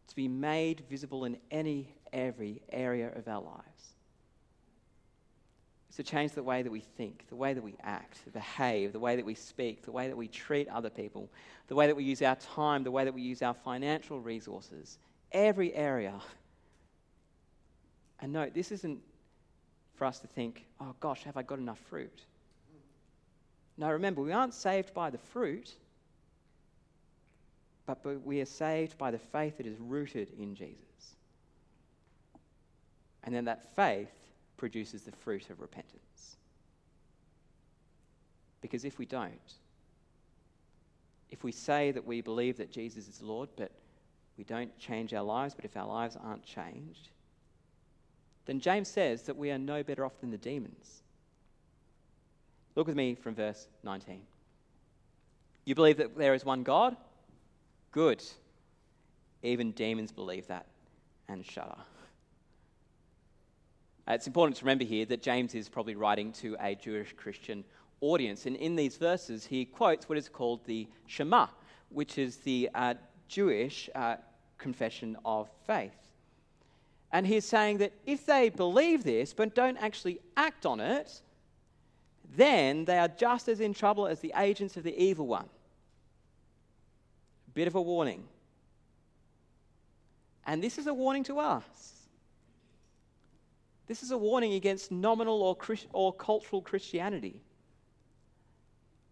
to 0.07 0.15
be 0.15 0.27
made 0.27 0.83
visible 0.89 1.25
in 1.25 1.37
any, 1.49 1.95
every 2.11 2.61
area 2.71 3.11
of 3.15 3.27
our 3.27 3.41
lives. 3.41 3.92
It's 5.93 5.97
to 5.97 6.11
change 6.11 6.31
the 6.31 6.41
way 6.41 6.63
that 6.63 6.71
we 6.71 6.79
think, 6.79 7.23
the 7.29 7.35
way 7.35 7.53
that 7.53 7.61
we 7.61 7.75
act, 7.83 8.17
behave, 8.33 8.93
the 8.93 8.99
way 8.99 9.15
that 9.15 9.23
we 9.23 9.35
speak, 9.35 9.83
the 9.83 9.91
way 9.91 10.07
that 10.07 10.17
we 10.17 10.27
treat 10.27 10.67
other 10.69 10.89
people, 10.89 11.29
the 11.67 11.75
way 11.75 11.85
that 11.85 11.95
we 11.95 12.03
use 12.03 12.23
our 12.23 12.35
time, 12.35 12.83
the 12.83 12.89
way 12.89 13.05
that 13.05 13.13
we 13.13 13.21
use 13.21 13.43
our 13.43 13.53
financial 13.53 14.19
resources, 14.19 14.97
every 15.31 15.71
area. 15.75 16.19
And 18.21 18.33
note, 18.33 18.55
this 18.55 18.71
isn't 18.71 19.01
for 19.93 20.05
us 20.05 20.17
to 20.21 20.25
think, 20.25 20.65
oh 20.81 20.95
gosh, 20.99 21.21
have 21.25 21.37
I 21.37 21.43
got 21.43 21.59
enough 21.59 21.79
fruit? 21.91 22.21
No, 23.77 23.91
remember, 23.91 24.23
we 24.23 24.31
aren't 24.31 24.55
saved 24.55 24.95
by 24.95 25.11
the 25.11 25.19
fruit, 25.19 25.75
but 27.85 28.03
we 28.25 28.41
are 28.41 28.45
saved 28.45 28.97
by 28.97 29.11
the 29.11 29.19
faith 29.19 29.57
that 29.57 29.67
is 29.67 29.79
rooted 29.79 30.31
in 30.39 30.55
Jesus. 30.55 31.13
And 33.23 33.35
then 33.35 33.45
that 33.45 33.75
faith 33.75 34.09
produces 34.63 35.01
the 35.01 35.11
fruit 35.11 35.49
of 35.49 35.59
repentance. 35.59 36.37
Because 38.61 38.85
if 38.85 38.97
we 38.97 39.05
don't, 39.05 39.53
if 41.31 41.43
we 41.43 41.51
say 41.51 41.91
that 41.91 42.05
we 42.05 42.21
believe 42.21 42.55
that 42.59 42.71
Jesus 42.71 43.09
is 43.09 43.21
Lord, 43.21 43.49
but 43.57 43.71
we 44.37 44.45
don't 44.45 44.71
change 44.79 45.13
our 45.13 45.21
lives, 45.21 45.53
but 45.53 45.65
if 45.65 45.75
our 45.75 45.85
lives 45.85 46.15
aren't 46.23 46.45
changed, 46.45 47.09
then 48.45 48.61
James 48.61 48.87
says 48.87 49.23
that 49.23 49.35
we 49.35 49.51
are 49.51 49.57
no 49.57 49.83
better 49.83 50.05
off 50.05 50.17
than 50.21 50.31
the 50.31 50.37
demons. 50.37 51.01
Look 52.77 52.87
with 52.87 52.95
me 52.95 53.15
from 53.15 53.35
verse 53.35 53.67
19. 53.83 54.21
You 55.65 55.75
believe 55.75 55.97
that 55.97 56.17
there 56.17 56.35
is 56.35 56.45
one 56.45 56.63
God? 56.63 56.95
Good. 57.91 58.23
Even 59.41 59.71
demons 59.71 60.13
believe 60.13 60.47
that 60.47 60.67
and 61.27 61.45
shudder. 61.45 61.81
Uh, 64.07 64.13
it's 64.13 64.27
important 64.27 64.57
to 64.57 64.65
remember 64.65 64.83
here 64.83 65.05
that 65.05 65.21
James 65.21 65.55
is 65.55 65.69
probably 65.69 65.95
writing 65.95 66.31
to 66.33 66.57
a 66.59 66.75
Jewish 66.75 67.13
Christian 67.15 67.63
audience. 68.01 68.45
And 68.45 68.55
in 68.57 68.75
these 68.75 68.97
verses, 68.97 69.45
he 69.45 69.63
quotes 69.65 70.09
what 70.09 70.17
is 70.17 70.27
called 70.27 70.65
the 70.65 70.87
Shema, 71.07 71.47
which 71.89 72.17
is 72.17 72.37
the 72.37 72.69
uh, 72.75 72.95
Jewish 73.27 73.89
uh, 73.95 74.17
confession 74.57 75.15
of 75.23 75.49
faith. 75.65 75.95
And 77.11 77.25
he's 77.25 77.45
saying 77.45 77.77
that 77.77 77.93
if 78.05 78.25
they 78.25 78.49
believe 78.49 79.03
this 79.03 79.33
but 79.33 79.55
don't 79.55 79.77
actually 79.77 80.19
act 80.35 80.65
on 80.65 80.79
it, 80.79 81.21
then 82.35 82.85
they 82.85 82.97
are 82.97 83.07
just 83.07 83.47
as 83.47 83.59
in 83.59 83.73
trouble 83.73 84.07
as 84.07 84.19
the 84.19 84.33
agents 84.35 84.75
of 84.75 84.83
the 84.83 84.97
evil 85.01 85.27
one. 85.27 85.47
Bit 87.53 87.67
of 87.67 87.75
a 87.75 87.81
warning. 87.81 88.23
And 90.45 90.61
this 90.61 90.77
is 90.77 90.87
a 90.87 90.93
warning 90.93 91.23
to 91.25 91.39
us. 91.39 92.02
This 93.87 94.03
is 94.03 94.11
a 94.11 94.17
warning 94.17 94.53
against 94.53 94.91
nominal 94.91 95.41
or, 95.41 95.55
Christ- 95.55 95.87
or 95.93 96.13
cultural 96.13 96.61
Christianity. 96.61 97.41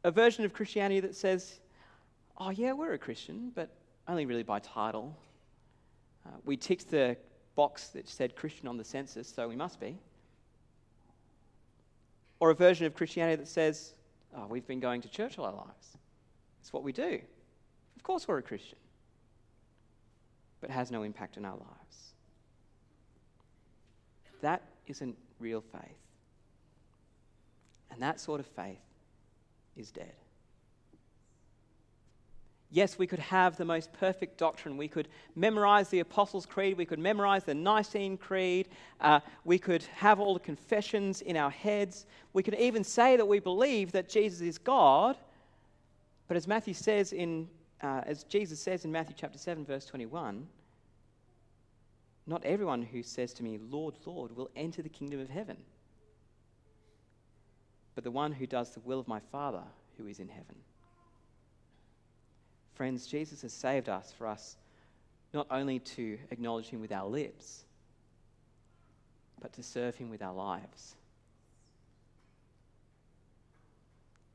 A 0.03 0.11
version 0.11 0.45
of 0.45 0.53
Christianity 0.53 0.99
that 1.01 1.15
says, 1.15 1.59
oh, 2.37 2.49
yeah, 2.49 2.73
we're 2.73 2.93
a 2.93 2.97
Christian, 2.97 3.51
but 3.53 3.69
only 4.07 4.25
really 4.25 4.43
by 4.43 4.59
title. 4.59 5.15
Uh, 6.25 6.29
we 6.45 6.57
ticked 6.57 6.89
the 6.89 7.17
box 7.55 7.89
that 7.89 8.07
said 8.07 8.35
Christian 8.35 8.67
on 8.67 8.77
the 8.77 8.83
census, 8.83 9.27
so 9.27 9.47
we 9.47 9.55
must 9.55 9.79
be. 9.79 9.97
Or 12.39 12.49
a 12.49 12.55
version 12.55 12.87
of 12.87 12.95
Christianity 12.95 13.35
that 13.35 13.47
says, 13.47 13.93
oh, 14.35 14.47
we've 14.47 14.65
been 14.65 14.79
going 14.79 15.01
to 15.01 15.09
church 15.09 15.37
all 15.37 15.45
our 15.45 15.53
lives. 15.53 15.97
It's 16.61 16.73
what 16.73 16.83
we 16.83 16.91
do. 16.91 17.19
Of 17.95 18.03
course, 18.03 18.27
we're 18.27 18.39
a 18.39 18.43
Christian, 18.43 18.79
but 20.61 20.69
has 20.69 20.89
no 20.89 21.03
impact 21.03 21.37
on 21.37 21.45
our 21.45 21.57
lives. 21.57 22.10
That 24.41 24.61
isn't 24.87 25.17
real 25.39 25.61
faith. 25.61 25.97
And 27.91 28.01
that 28.01 28.19
sort 28.19 28.39
of 28.39 28.45
faith 28.47 28.79
is 29.75 29.91
dead. 29.91 30.13
Yes, 32.73 32.97
we 32.97 33.05
could 33.05 33.19
have 33.19 33.57
the 33.57 33.65
most 33.65 33.91
perfect 33.91 34.37
doctrine. 34.37 34.77
We 34.77 34.87
could 34.87 35.09
memorize 35.35 35.89
the 35.89 35.99
Apostles' 35.99 36.45
Creed. 36.45 36.77
We 36.77 36.85
could 36.85 36.99
memorize 36.99 37.43
the 37.43 37.53
Nicene 37.53 38.17
Creed. 38.17 38.69
Uh, 39.01 39.19
we 39.43 39.59
could 39.59 39.83
have 39.95 40.21
all 40.21 40.33
the 40.33 40.39
confessions 40.39 41.21
in 41.21 41.35
our 41.35 41.49
heads. 41.49 42.05
We 42.31 42.43
could 42.43 42.55
even 42.55 42.85
say 42.85 43.17
that 43.17 43.27
we 43.27 43.39
believe 43.39 43.91
that 43.91 44.07
Jesus 44.07 44.39
is 44.39 44.57
God. 44.57 45.17
But 46.29 46.37
as 46.37 46.47
Matthew 46.47 46.73
says 46.73 47.11
in, 47.11 47.49
uh, 47.83 48.03
as 48.05 48.23
Jesus 48.23 48.61
says 48.61 48.85
in 48.85 48.91
Matthew 48.91 49.15
chapter 49.19 49.37
7, 49.37 49.65
verse 49.65 49.85
21, 49.85 50.47
not 52.27 52.45
everyone 52.45 52.83
who 52.83 53.03
says 53.03 53.33
to 53.33 53.43
me, 53.43 53.57
Lord, 53.57 53.95
Lord, 54.05 54.35
will 54.35 54.49
enter 54.55 54.81
the 54.81 54.89
kingdom 54.89 55.19
of 55.19 55.29
heaven, 55.29 55.57
but 57.95 58.03
the 58.03 58.11
one 58.11 58.31
who 58.31 58.45
does 58.45 58.71
the 58.71 58.79
will 58.81 58.99
of 58.99 59.07
my 59.07 59.19
Father 59.19 59.63
who 59.97 60.07
is 60.07 60.19
in 60.19 60.29
heaven. 60.29 60.55
Friends, 62.73 63.07
Jesus 63.07 63.41
has 63.41 63.53
saved 63.53 63.89
us 63.89 64.13
for 64.17 64.27
us 64.27 64.57
not 65.33 65.47
only 65.49 65.79
to 65.79 66.17
acknowledge 66.29 66.67
him 66.67 66.81
with 66.81 66.91
our 66.91 67.07
lips, 67.07 67.63
but 69.41 69.53
to 69.53 69.63
serve 69.63 69.95
him 69.95 70.09
with 70.09 70.21
our 70.21 70.33
lives. 70.33 70.95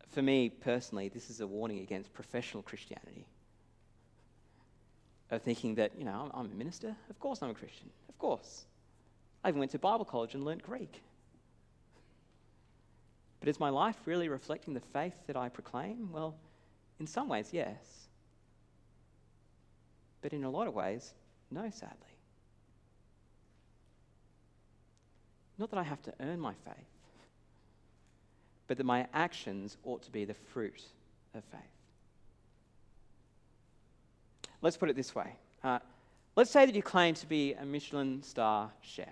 For 0.08 0.22
me 0.22 0.48
personally, 0.48 1.08
this 1.08 1.30
is 1.30 1.40
a 1.40 1.46
warning 1.46 1.80
against 1.80 2.12
professional 2.12 2.62
Christianity 2.62 3.26
of 5.30 5.42
thinking 5.42 5.74
that, 5.76 5.92
you 5.98 6.04
know, 6.04 6.30
I'm 6.32 6.46
a 6.46 6.54
minister. 6.54 6.94
Of 7.10 7.18
course 7.18 7.42
I'm 7.42 7.50
a 7.50 7.54
Christian. 7.54 7.90
Of 8.08 8.18
course. 8.18 8.64
I 9.42 9.48
even 9.48 9.58
went 9.58 9.72
to 9.72 9.78
Bible 9.78 10.04
college 10.04 10.34
and 10.34 10.44
learnt 10.44 10.62
Greek. 10.62 11.02
But 13.40 13.48
is 13.48 13.60
my 13.60 13.70
life 13.70 13.96
really 14.06 14.28
reflecting 14.28 14.74
the 14.74 14.80
faith 14.80 15.14
that 15.26 15.36
I 15.36 15.48
proclaim? 15.48 16.10
Well, 16.12 16.34
in 16.98 17.06
some 17.06 17.28
ways, 17.28 17.50
yes. 17.52 18.08
But 20.22 20.32
in 20.32 20.44
a 20.44 20.50
lot 20.50 20.66
of 20.66 20.74
ways, 20.74 21.12
no, 21.50 21.70
sadly. 21.70 21.96
Not 25.58 25.70
that 25.70 25.78
I 25.78 25.84
have 25.84 26.02
to 26.02 26.14
earn 26.20 26.40
my 26.40 26.54
faith, 26.64 26.74
but 28.66 28.76
that 28.78 28.84
my 28.84 29.06
actions 29.14 29.76
ought 29.84 30.02
to 30.02 30.10
be 30.10 30.24
the 30.24 30.34
fruit 30.34 30.82
of 31.34 31.44
faith. 31.44 31.75
Let's 34.62 34.76
put 34.76 34.90
it 34.90 34.96
this 34.96 35.14
way. 35.14 35.32
Uh, 35.62 35.78
let's 36.34 36.50
say 36.50 36.66
that 36.66 36.74
you 36.74 36.82
claim 36.82 37.14
to 37.14 37.26
be 37.26 37.54
a 37.54 37.64
Michelin 37.64 38.22
star 38.22 38.70
chef. 38.82 39.08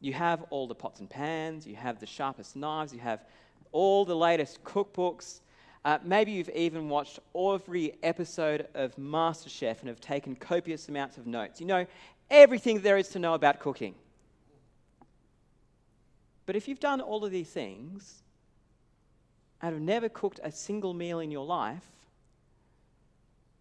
You 0.00 0.12
have 0.12 0.44
all 0.50 0.66
the 0.66 0.74
pots 0.74 1.00
and 1.00 1.08
pans, 1.08 1.66
you 1.66 1.76
have 1.76 1.98
the 1.98 2.06
sharpest 2.06 2.56
knives, 2.56 2.92
you 2.92 3.00
have 3.00 3.24
all 3.72 4.04
the 4.04 4.16
latest 4.16 4.62
cookbooks. 4.64 5.40
Uh, 5.84 5.98
maybe 6.02 6.32
you've 6.32 6.50
even 6.50 6.88
watched 6.88 7.18
every 7.34 7.94
episode 8.02 8.66
of 8.74 8.94
MasterChef 8.96 9.80
and 9.80 9.88
have 9.88 10.00
taken 10.00 10.34
copious 10.34 10.88
amounts 10.88 11.16
of 11.18 11.26
notes. 11.26 11.60
You 11.60 11.66
know 11.66 11.86
everything 12.30 12.80
there 12.80 12.96
is 12.96 13.08
to 13.10 13.18
know 13.18 13.34
about 13.34 13.60
cooking. 13.60 13.94
But 16.46 16.56
if 16.56 16.68
you've 16.68 16.80
done 16.80 17.00
all 17.00 17.24
of 17.24 17.30
these 17.30 17.48
things 17.48 18.22
and 19.62 19.72
have 19.72 19.82
never 19.82 20.08
cooked 20.08 20.40
a 20.42 20.50
single 20.50 20.92
meal 20.92 21.20
in 21.20 21.30
your 21.30 21.46
life, 21.46 21.84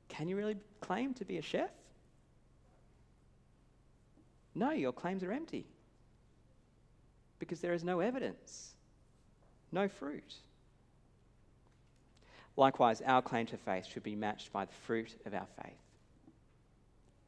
can 0.10 0.28
you 0.28 0.36
really 0.36 0.58
claim 0.82 1.14
to 1.16 1.26
be 1.26 1.38
a 1.38 1.42
chef? 1.42 1.72
No, 4.56 4.72
your 4.72 4.92
claims 4.92 5.24
are 5.24 5.32
empty 5.32 5.66
because 7.40 7.60
there 7.60 7.74
is 7.74 7.84
no 7.84 8.00
evidence, 8.00 8.74
no 9.72 9.88
fruit. 9.88 10.36
Likewise, 12.56 13.02
our 13.06 13.22
claim 13.22 13.48
to 13.48 13.58
faith 13.58 13.88
should 13.88 14.04
be 14.04 14.16
matched 14.16 14.54
by 14.54 14.66
the 14.66 14.74
fruit 14.86 15.16
of 15.26 15.34
our 15.34 15.48
faith 15.62 15.74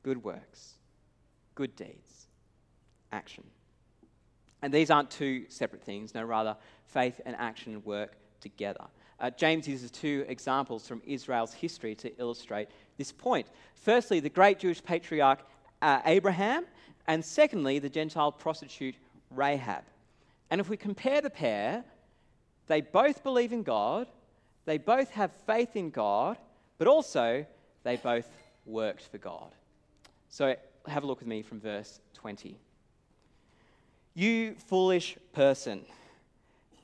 good 0.03 0.23
works, 0.23 0.73
good 1.55 1.75
deeds, 1.75 2.27
action. 3.11 3.43
And 4.61 4.71
these 4.71 4.91
aren't 4.91 5.09
two 5.09 5.45
separate 5.49 5.81
things, 5.81 6.13
no, 6.13 6.23
rather, 6.23 6.55
faith 6.85 7.19
and 7.25 7.35
action 7.37 7.81
work 7.83 8.15
together. 8.39 8.85
Uh, 9.19 9.29
James 9.29 9.67
uses 9.67 9.91
two 9.91 10.25
examples 10.27 10.87
from 10.87 11.01
Israel's 11.05 11.53
history 11.53 11.95
to 11.95 12.11
illustrate 12.19 12.67
this 12.97 13.11
point. 13.11 13.47
Firstly, 13.75 14.19
the 14.19 14.29
great 14.29 14.59
Jewish 14.59 14.83
patriarch 14.83 15.39
uh, 15.81 16.01
Abraham, 16.05 16.65
and 17.07 17.23
secondly, 17.23 17.79
the 17.79 17.89
Gentile 17.89 18.31
prostitute 18.31 18.95
Rahab. 19.31 19.83
And 20.49 20.59
if 20.61 20.69
we 20.69 20.77
compare 20.77 21.21
the 21.21 21.29
pair, 21.29 21.83
they 22.67 22.81
both 22.81 23.23
believe 23.23 23.53
in 23.53 23.63
God, 23.63 24.07
they 24.65 24.77
both 24.77 25.11
have 25.11 25.31
faith 25.45 25.75
in 25.75 25.91
God, 25.91 26.37
but 26.77 26.87
also 26.87 27.45
they 27.83 27.97
both 27.97 28.27
worked 28.65 29.03
for 29.03 29.17
God. 29.17 29.51
So 30.29 30.55
have 30.87 31.03
a 31.03 31.07
look 31.07 31.19
with 31.19 31.27
me 31.27 31.41
from 31.41 31.59
verse 31.59 31.99
20. 32.15 32.57
You 34.13 34.55
foolish 34.67 35.17
person, 35.33 35.85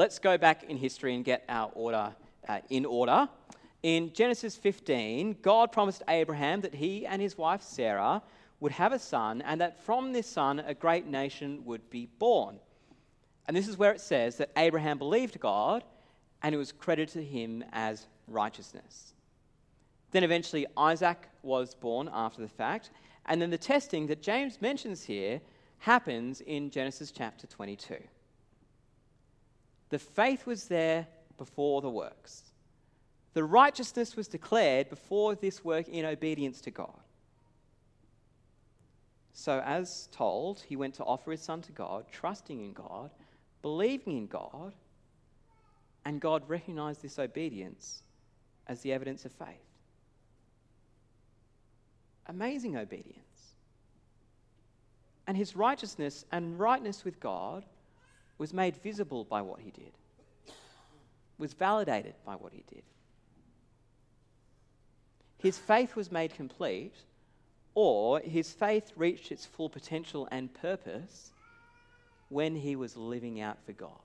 let's 0.00 0.18
go 0.18 0.38
back 0.38 0.62
in 0.62 0.78
history 0.78 1.14
and 1.14 1.26
get 1.26 1.44
our 1.46 1.70
order 1.74 2.14
uh, 2.48 2.58
in 2.70 2.86
order. 2.86 3.28
In 3.82 4.10
Genesis 4.14 4.56
15, 4.56 5.36
God 5.42 5.72
promised 5.72 6.02
Abraham 6.08 6.62
that 6.62 6.74
he 6.74 7.04
and 7.04 7.20
his 7.20 7.36
wife 7.36 7.60
Sarah 7.60 8.22
would 8.60 8.72
have 8.72 8.94
a 8.94 8.98
son, 8.98 9.42
and 9.42 9.60
that 9.60 9.84
from 9.84 10.14
this 10.14 10.26
son 10.26 10.58
a 10.60 10.72
great 10.72 11.06
nation 11.06 11.62
would 11.66 11.90
be 11.90 12.06
born. 12.18 12.58
And 13.46 13.54
this 13.54 13.68
is 13.68 13.76
where 13.76 13.92
it 13.92 14.00
says 14.00 14.38
that 14.38 14.50
Abraham 14.56 14.96
believed 14.96 15.38
God 15.38 15.84
and 16.42 16.54
it 16.54 16.58
was 16.58 16.72
credited 16.72 17.12
to 17.12 17.22
him 17.22 17.62
as 17.72 18.06
righteousness. 18.26 19.12
Then 20.12 20.24
eventually 20.24 20.66
Isaac 20.78 21.28
was 21.42 21.74
born 21.74 22.08
after 22.10 22.40
the 22.40 22.48
fact. 22.48 22.88
And 23.26 23.40
then 23.40 23.50
the 23.50 23.58
testing 23.58 24.06
that 24.06 24.22
James 24.22 24.62
mentions 24.62 25.04
here 25.04 25.42
happens 25.78 26.40
in 26.40 26.70
Genesis 26.70 27.10
chapter 27.10 27.46
22. 27.46 27.98
The 29.90 29.98
faith 29.98 30.46
was 30.46 30.66
there 30.66 31.06
before 31.36 31.82
the 31.82 31.90
works. 31.90 32.44
The 33.34 33.44
righteousness 33.44 34.16
was 34.16 34.28
declared 34.28 34.88
before 34.88 35.34
this 35.34 35.64
work 35.64 35.88
in 35.88 36.04
obedience 36.04 36.60
to 36.62 36.70
God. 36.70 37.00
So, 39.32 39.60
as 39.64 40.08
told, 40.12 40.60
he 40.60 40.76
went 40.76 40.94
to 40.94 41.04
offer 41.04 41.30
his 41.30 41.40
son 41.40 41.62
to 41.62 41.72
God, 41.72 42.06
trusting 42.10 42.60
in 42.60 42.72
God, 42.72 43.10
believing 43.62 44.16
in 44.16 44.26
God, 44.26 44.74
and 46.04 46.20
God 46.20 46.42
recognized 46.48 47.02
this 47.02 47.18
obedience 47.18 48.02
as 48.66 48.80
the 48.80 48.92
evidence 48.92 49.24
of 49.24 49.32
faith. 49.32 49.46
Amazing 52.26 52.76
obedience. 52.76 53.54
And 55.26 55.36
his 55.36 55.56
righteousness 55.56 56.24
and 56.32 56.58
rightness 56.58 57.04
with 57.04 57.20
God 57.20 57.64
was 58.40 58.54
made 58.54 58.74
visible 58.78 59.22
by 59.22 59.42
what 59.42 59.60
he 59.60 59.70
did, 59.70 59.92
was 61.36 61.52
validated 61.52 62.14
by 62.24 62.32
what 62.32 62.54
he 62.54 62.64
did. 62.72 62.82
His 65.36 65.58
faith 65.58 65.94
was 65.94 66.10
made 66.10 66.32
complete, 66.32 66.94
or 67.74 68.18
his 68.20 68.50
faith 68.50 68.92
reached 68.96 69.30
its 69.30 69.44
full 69.44 69.68
potential 69.68 70.26
and 70.30 70.52
purpose 70.54 71.32
when 72.30 72.56
he 72.56 72.76
was 72.76 72.96
living 72.96 73.42
out 73.42 73.58
for 73.66 73.72
God. 73.72 74.00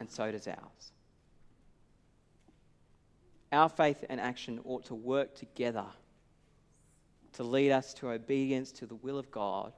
And 0.00 0.10
so 0.10 0.32
does 0.32 0.48
ours. 0.48 0.92
Our 3.52 3.68
faith 3.68 4.04
and 4.08 4.20
action 4.20 4.58
ought 4.64 4.86
to 4.86 4.96
work 4.96 5.36
together 5.36 5.86
to 7.34 7.44
lead 7.44 7.70
us 7.70 7.94
to 7.94 8.10
obedience 8.10 8.72
to 8.72 8.86
the 8.86 8.96
will 8.96 9.20
of 9.20 9.30
God 9.30 9.72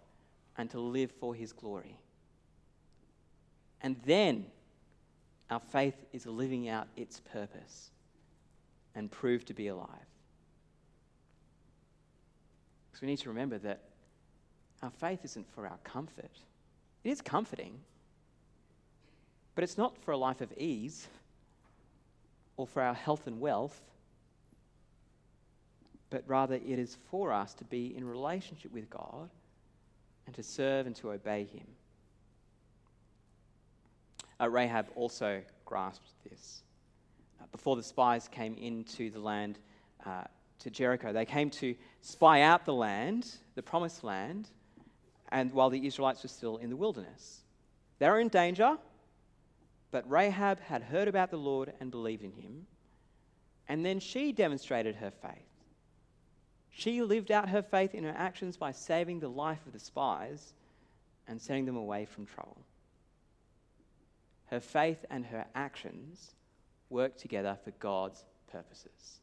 and 0.57 0.71
to 0.71 0.81
live 0.81 1.11
for 1.13 1.35
his 1.35 1.53
glory. 1.53 1.99
And 3.83 3.97
then 4.05 4.47
our 5.51 5.61
faith 5.61 5.95
is 6.13 6.27
living 6.27 6.69
out 6.69 6.89
its 6.97 7.21
purpose 7.21 7.91
and 8.95 9.11
proved 9.11 9.47
to 9.49 9.55
be 9.55 9.69
alive. 9.69 9.89
Because 12.91 13.01
we 13.03 13.09
need 13.09 13.19
to 13.19 13.29
remember 13.29 13.59
that 13.59 13.81
our 14.83 14.91
faith 14.91 15.25
isn't 15.25 15.51
for 15.55 15.67
our 15.67 15.79
comfort. 15.85 16.31
It 17.05 17.11
is 17.11 17.21
comforting, 17.21 17.81
but 19.55 19.65
it's 19.65 19.79
not 19.79 19.97
for 19.99 20.13
a 20.13 20.17
life 20.17 20.41
of 20.41 20.53
ease 20.57 21.09
or 22.57 22.67
for 22.67 22.83
our 22.83 22.95
health 22.95 23.27
and 23.27 23.41
wealth, 23.41 23.81
but 26.11 26.25
rather 26.27 26.57
it 26.57 26.79
is 26.79 26.97
for 27.11 27.33
us 27.33 27.55
to 27.55 27.65
be 27.65 27.97
in 27.97 28.05
relationship 28.05 28.73
with 28.73 28.91
God 28.91 29.31
and 30.31 30.35
to 30.37 30.43
serve 30.45 30.87
and 30.87 30.95
to 30.95 31.11
obey 31.11 31.43
Him. 31.43 31.67
Uh, 34.41 34.49
Rahab 34.49 34.87
also 34.95 35.43
grasped 35.65 36.13
this. 36.23 36.63
Uh, 37.41 37.47
before 37.51 37.75
the 37.75 37.83
spies 37.83 38.29
came 38.29 38.55
into 38.55 39.11
the 39.11 39.19
land 39.19 39.59
uh, 40.07 40.23
to 40.61 40.71
Jericho, 40.71 41.13
they 41.13 41.25
came 41.25 41.51
to 41.51 41.75
spy 42.01 42.43
out 42.43 42.65
the 42.65 42.73
land, 42.73 43.27
the 43.57 43.63
promised 43.63 44.05
land, 44.05 44.49
and 45.33 45.53
while 45.53 45.69
the 45.69 45.85
Israelites 45.85 46.23
were 46.23 46.29
still 46.29 46.59
in 46.59 46.71
the 46.71 46.77
wilderness. 46.77 47.41
They 47.99 48.09
were 48.09 48.21
in 48.21 48.29
danger, 48.29 48.79
but 49.91 50.09
Rahab 50.09 50.61
had 50.61 50.85
heard 50.85 51.09
about 51.09 51.33
the 51.33 51.39
Lord 51.39 51.73
and 51.81 51.91
believed 51.91 52.23
in 52.23 52.31
him. 52.31 52.69
And 53.69 53.85
then 53.85 53.99
she 53.99 54.31
demonstrated 54.31 54.95
her 54.95 55.11
faith. 55.11 55.50
She 56.81 57.03
lived 57.03 57.31
out 57.31 57.51
her 57.51 57.61
faith 57.61 57.95
in 57.95 58.05
her 58.05 58.15
actions 58.17 58.57
by 58.57 58.73
saving 58.73 59.21
the 59.21 59.29
life 59.29 59.67
of 59.67 59.75
the 59.75 59.79
spies 59.79 60.55
and 61.29 61.39
sending 61.39 61.67
them 61.67 61.77
away 61.77 62.07
from 62.07 62.25
trouble. 62.25 62.57
Her 64.47 64.61
faith 64.61 65.05
and 65.11 65.27
her 65.27 65.45
actions 65.55 66.31
work 66.89 67.19
together 67.19 67.59
for 67.63 67.71
God's 67.73 68.25
purposes. 68.51 69.21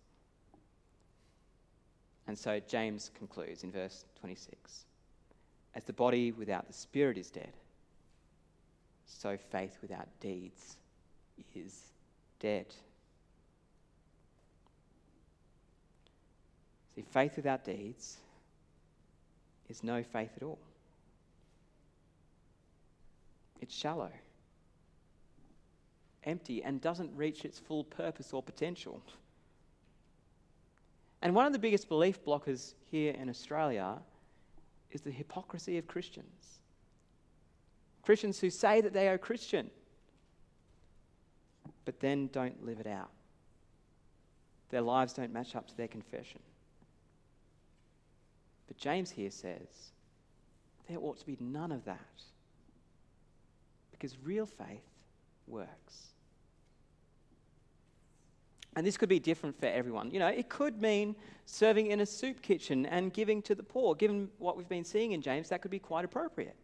And 2.28 2.38
so 2.38 2.60
James 2.60 3.10
concludes 3.18 3.64
in 3.64 3.72
verse 3.72 4.06
26 4.20 4.86
as 5.74 5.84
the 5.84 5.94
body 5.94 6.32
without 6.34 6.68
the 6.68 6.74
spirit 6.74 7.18
is 7.18 7.32
dead, 7.32 7.54
so 9.08 9.36
faith 9.36 9.80
without 9.82 10.08
deeds 10.20 10.78
is 11.56 11.86
dead. 12.40 12.68
See, 16.98 17.06
faith 17.12 17.36
without 17.36 17.64
deeds 17.64 18.18
is 19.70 19.84
no 19.84 20.02
faith 20.02 20.32
at 20.36 20.42
all. 20.42 20.58
It's 23.62 23.76
shallow, 23.76 24.10
empty, 26.24 26.64
and 26.64 26.82
doesn't 26.82 27.16
reach 27.16 27.46
its 27.46 27.60
full 27.60 27.84
purpose 27.84 28.34
or 28.34 28.42
potential. 28.42 29.00
And 31.22 31.36
one 31.36 31.46
of 31.46 31.54
the 31.54 31.60
biggest 31.60 31.88
belief 31.88 32.26
blockers 32.26 32.74
here 32.90 33.14
in 33.14 33.30
Australia 33.30 34.00
is 34.90 35.02
the 35.02 35.12
hypocrisy 35.12 35.78
of 35.78 35.86
Christians. 35.86 36.58
Christians 38.02 38.40
who 38.40 38.50
say 38.50 38.82
that 38.82 38.94
they 38.94 39.08
are 39.08 39.20
Christian, 39.20 39.70
but 41.86 42.00
then 42.00 42.26
don't 42.34 42.66
live 42.66 42.80
it 42.80 42.88
out. 42.88 43.12
Their 44.72 44.82
lives 44.82 45.14
don't 45.14 45.32
match 45.32 45.56
up 45.56 45.68
to 45.68 45.78
their 45.78 45.88
confession. 45.88 46.40
But 48.68 48.78
James 48.78 49.12
here 49.12 49.32
says 49.32 49.92
there 50.88 51.00
ought 51.00 51.20
to 51.20 51.26
be 51.26 51.38
none 51.40 51.72
of 51.72 51.86
that. 51.86 52.00
Because 53.92 54.18
real 54.24 54.46
faith 54.46 54.84
works. 55.48 56.08
And 58.76 58.86
this 58.86 58.96
could 58.96 59.10
be 59.10 59.20
different 59.20 59.60
for 59.60 59.66
everyone. 59.66 60.12
You 60.12 60.20
know, 60.20 60.28
it 60.28 60.50
could 60.50 60.80
mean 60.82 61.16
serving 61.46 61.88
in 61.88 62.02
a 62.02 62.06
soup 62.06 62.44
kitchen 62.44 62.86
and 62.86 63.12
giving 63.12 63.42
to 63.44 63.56
the 63.56 63.64
poor. 63.64 63.96
Given 63.96 64.30
what 64.38 64.56
we've 64.56 64.70
been 64.70 64.84
seeing 64.84 65.14
in 65.14 65.22
James, 65.22 65.50
that 65.50 65.64
could 65.64 65.72
be 65.72 65.80
quite 65.80 66.06
appropriate. 66.06 66.56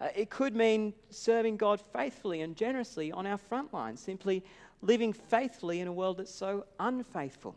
Uh, 0.00 0.08
it 0.14 0.28
could 0.28 0.56
mean 0.56 0.92
serving 1.10 1.56
God 1.56 1.80
faithfully 1.92 2.40
and 2.40 2.56
generously 2.56 3.12
on 3.12 3.26
our 3.26 3.38
front 3.38 3.72
line, 3.72 3.96
simply 3.96 4.44
living 4.82 5.12
faithfully 5.12 5.80
in 5.80 5.88
a 5.88 5.92
world 5.92 6.16
that's 6.18 6.34
so 6.34 6.66
unfaithful. 6.80 7.54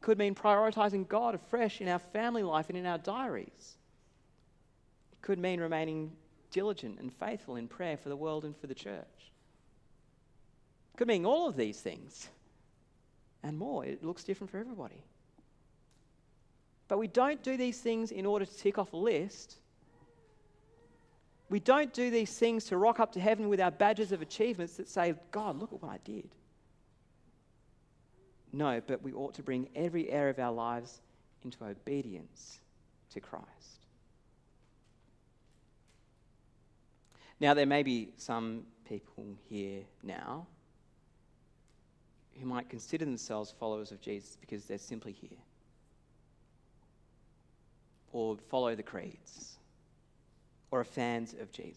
It 0.00 0.02
could 0.02 0.18
mean 0.18 0.34
prioritizing 0.34 1.06
God 1.08 1.34
afresh 1.34 1.82
in 1.82 1.88
our 1.88 1.98
family 1.98 2.42
life 2.42 2.70
and 2.70 2.78
in 2.78 2.86
our 2.86 2.96
diaries. 2.96 3.76
It 5.12 5.20
could 5.20 5.38
mean 5.38 5.60
remaining 5.60 6.12
diligent 6.50 6.98
and 7.00 7.12
faithful 7.12 7.56
in 7.56 7.68
prayer 7.68 7.98
for 7.98 8.08
the 8.08 8.16
world 8.16 8.46
and 8.46 8.56
for 8.56 8.66
the 8.66 8.74
church. 8.74 9.30
It 10.94 10.96
could 10.96 11.06
mean 11.06 11.26
all 11.26 11.46
of 11.46 11.54
these 11.54 11.80
things 11.80 12.30
and 13.42 13.58
more. 13.58 13.84
It 13.84 14.02
looks 14.02 14.24
different 14.24 14.50
for 14.50 14.56
everybody. 14.56 15.04
But 16.88 16.96
we 16.96 17.06
don't 17.06 17.42
do 17.42 17.58
these 17.58 17.78
things 17.78 18.10
in 18.10 18.24
order 18.24 18.46
to 18.46 18.56
tick 18.56 18.78
off 18.78 18.94
a 18.94 18.96
list. 18.96 19.56
We 21.50 21.60
don't 21.60 21.92
do 21.92 22.10
these 22.10 22.38
things 22.38 22.64
to 22.66 22.78
rock 22.78 23.00
up 23.00 23.12
to 23.12 23.20
heaven 23.20 23.50
with 23.50 23.60
our 23.60 23.70
badges 23.70 24.12
of 24.12 24.22
achievements 24.22 24.78
that 24.78 24.88
say, 24.88 25.14
God, 25.30 25.58
look 25.58 25.74
at 25.74 25.82
what 25.82 25.92
I 25.92 25.98
did. 26.04 26.30
No, 28.52 28.80
but 28.86 29.02
we 29.02 29.12
ought 29.12 29.34
to 29.34 29.42
bring 29.42 29.68
every 29.74 30.10
area 30.10 30.30
of 30.30 30.38
our 30.38 30.52
lives 30.52 31.00
into 31.44 31.64
obedience 31.64 32.58
to 33.10 33.20
Christ. 33.20 33.46
Now, 37.38 37.54
there 37.54 37.66
may 37.66 37.82
be 37.82 38.10
some 38.16 38.64
people 38.86 39.24
here 39.48 39.82
now 40.02 40.46
who 42.38 42.46
might 42.46 42.68
consider 42.68 43.04
themselves 43.04 43.54
followers 43.58 43.92
of 43.92 44.00
Jesus 44.00 44.36
because 44.40 44.64
they're 44.64 44.78
simply 44.78 45.12
here 45.12 45.38
or 48.12 48.36
follow 48.50 48.74
the 48.74 48.82
creeds 48.82 49.56
or 50.70 50.80
are 50.80 50.84
fans 50.84 51.34
of 51.40 51.52
Jesus. 51.52 51.76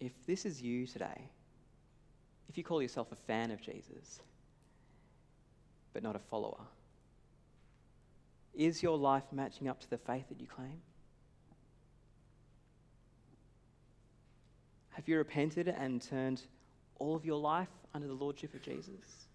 If 0.00 0.12
this 0.26 0.46
is 0.46 0.62
you 0.62 0.86
today, 0.86 1.30
if 2.50 2.58
you 2.58 2.64
call 2.64 2.82
yourself 2.82 3.12
a 3.12 3.16
fan 3.16 3.52
of 3.52 3.60
Jesus, 3.62 4.18
but 5.92 6.02
not 6.02 6.16
a 6.16 6.18
follower, 6.18 6.64
is 8.54 8.82
your 8.82 8.98
life 8.98 9.22
matching 9.30 9.68
up 9.68 9.78
to 9.78 9.88
the 9.88 9.96
faith 9.96 10.28
that 10.28 10.40
you 10.40 10.48
claim? 10.48 10.82
Have 14.90 15.06
you 15.06 15.16
repented 15.16 15.68
and 15.68 16.02
turned 16.02 16.42
all 16.98 17.14
of 17.14 17.24
your 17.24 17.38
life 17.38 17.68
under 17.94 18.08
the 18.08 18.14
lordship 18.14 18.52
of 18.52 18.62
Jesus? 18.62 19.28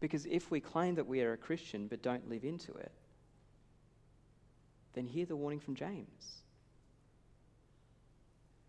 Because 0.00 0.26
if 0.26 0.50
we 0.50 0.58
claim 0.58 0.96
that 0.96 1.06
we 1.06 1.22
are 1.22 1.34
a 1.34 1.36
Christian 1.36 1.86
but 1.86 2.02
don't 2.02 2.28
live 2.28 2.42
into 2.42 2.74
it, 2.74 2.90
then 4.94 5.06
hear 5.06 5.24
the 5.24 5.36
warning 5.36 5.60
from 5.60 5.76
James 5.76 6.41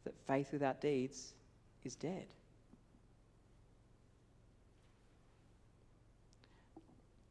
that 0.04 0.18
faith 0.28 0.52
without 0.52 0.82
deeds 0.82 1.34
is 1.84 1.96
dead. 1.96 2.26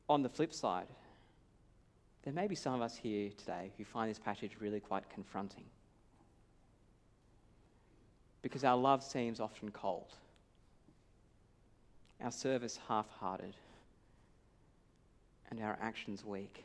On 0.08 0.22
the 0.22 0.28
flip 0.28 0.52
side, 0.52 0.88
there 2.22 2.32
may 2.32 2.46
be 2.46 2.54
some 2.54 2.74
of 2.74 2.82
us 2.82 2.96
here 2.96 3.30
today 3.36 3.72
who 3.76 3.84
find 3.84 4.10
this 4.10 4.18
passage 4.18 4.52
really 4.60 4.80
quite 4.80 5.08
confronting 5.10 5.64
because 8.42 8.64
our 8.64 8.76
love 8.76 9.02
seems 9.02 9.40
often 9.40 9.70
cold, 9.70 10.14
our 12.20 12.32
service 12.32 12.78
half 12.88 13.08
hearted, 13.08 13.56
and 15.50 15.60
our 15.60 15.78
actions 15.80 16.24
weak. 16.24 16.64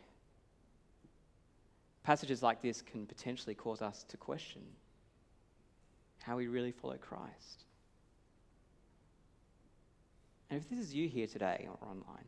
Passages 2.04 2.42
like 2.42 2.62
this 2.62 2.82
can 2.82 3.06
potentially 3.06 3.54
cause 3.54 3.82
us 3.82 4.04
to 4.10 4.18
question 4.18 4.62
how 6.24 6.38
we 6.38 6.48
really 6.48 6.72
follow 6.72 6.98
Christ. 6.98 7.64
And 10.50 10.60
if 10.60 10.70
this 10.70 10.80
is 10.80 10.94
you 10.94 11.08
here 11.08 11.28
today 11.28 11.68
or 11.68 11.88
online, 11.88 12.26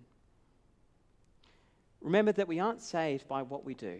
remember 2.01 2.31
that 2.33 2.47
we 2.47 2.59
aren't 2.59 2.81
saved 2.81 3.27
by 3.27 3.41
what 3.41 3.63
we 3.63 3.73
do. 3.73 3.99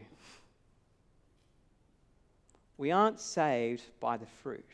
We 2.77 2.91
aren't 2.91 3.19
saved 3.19 3.83
by 3.99 4.17
the 4.17 4.25
fruit. 4.41 4.65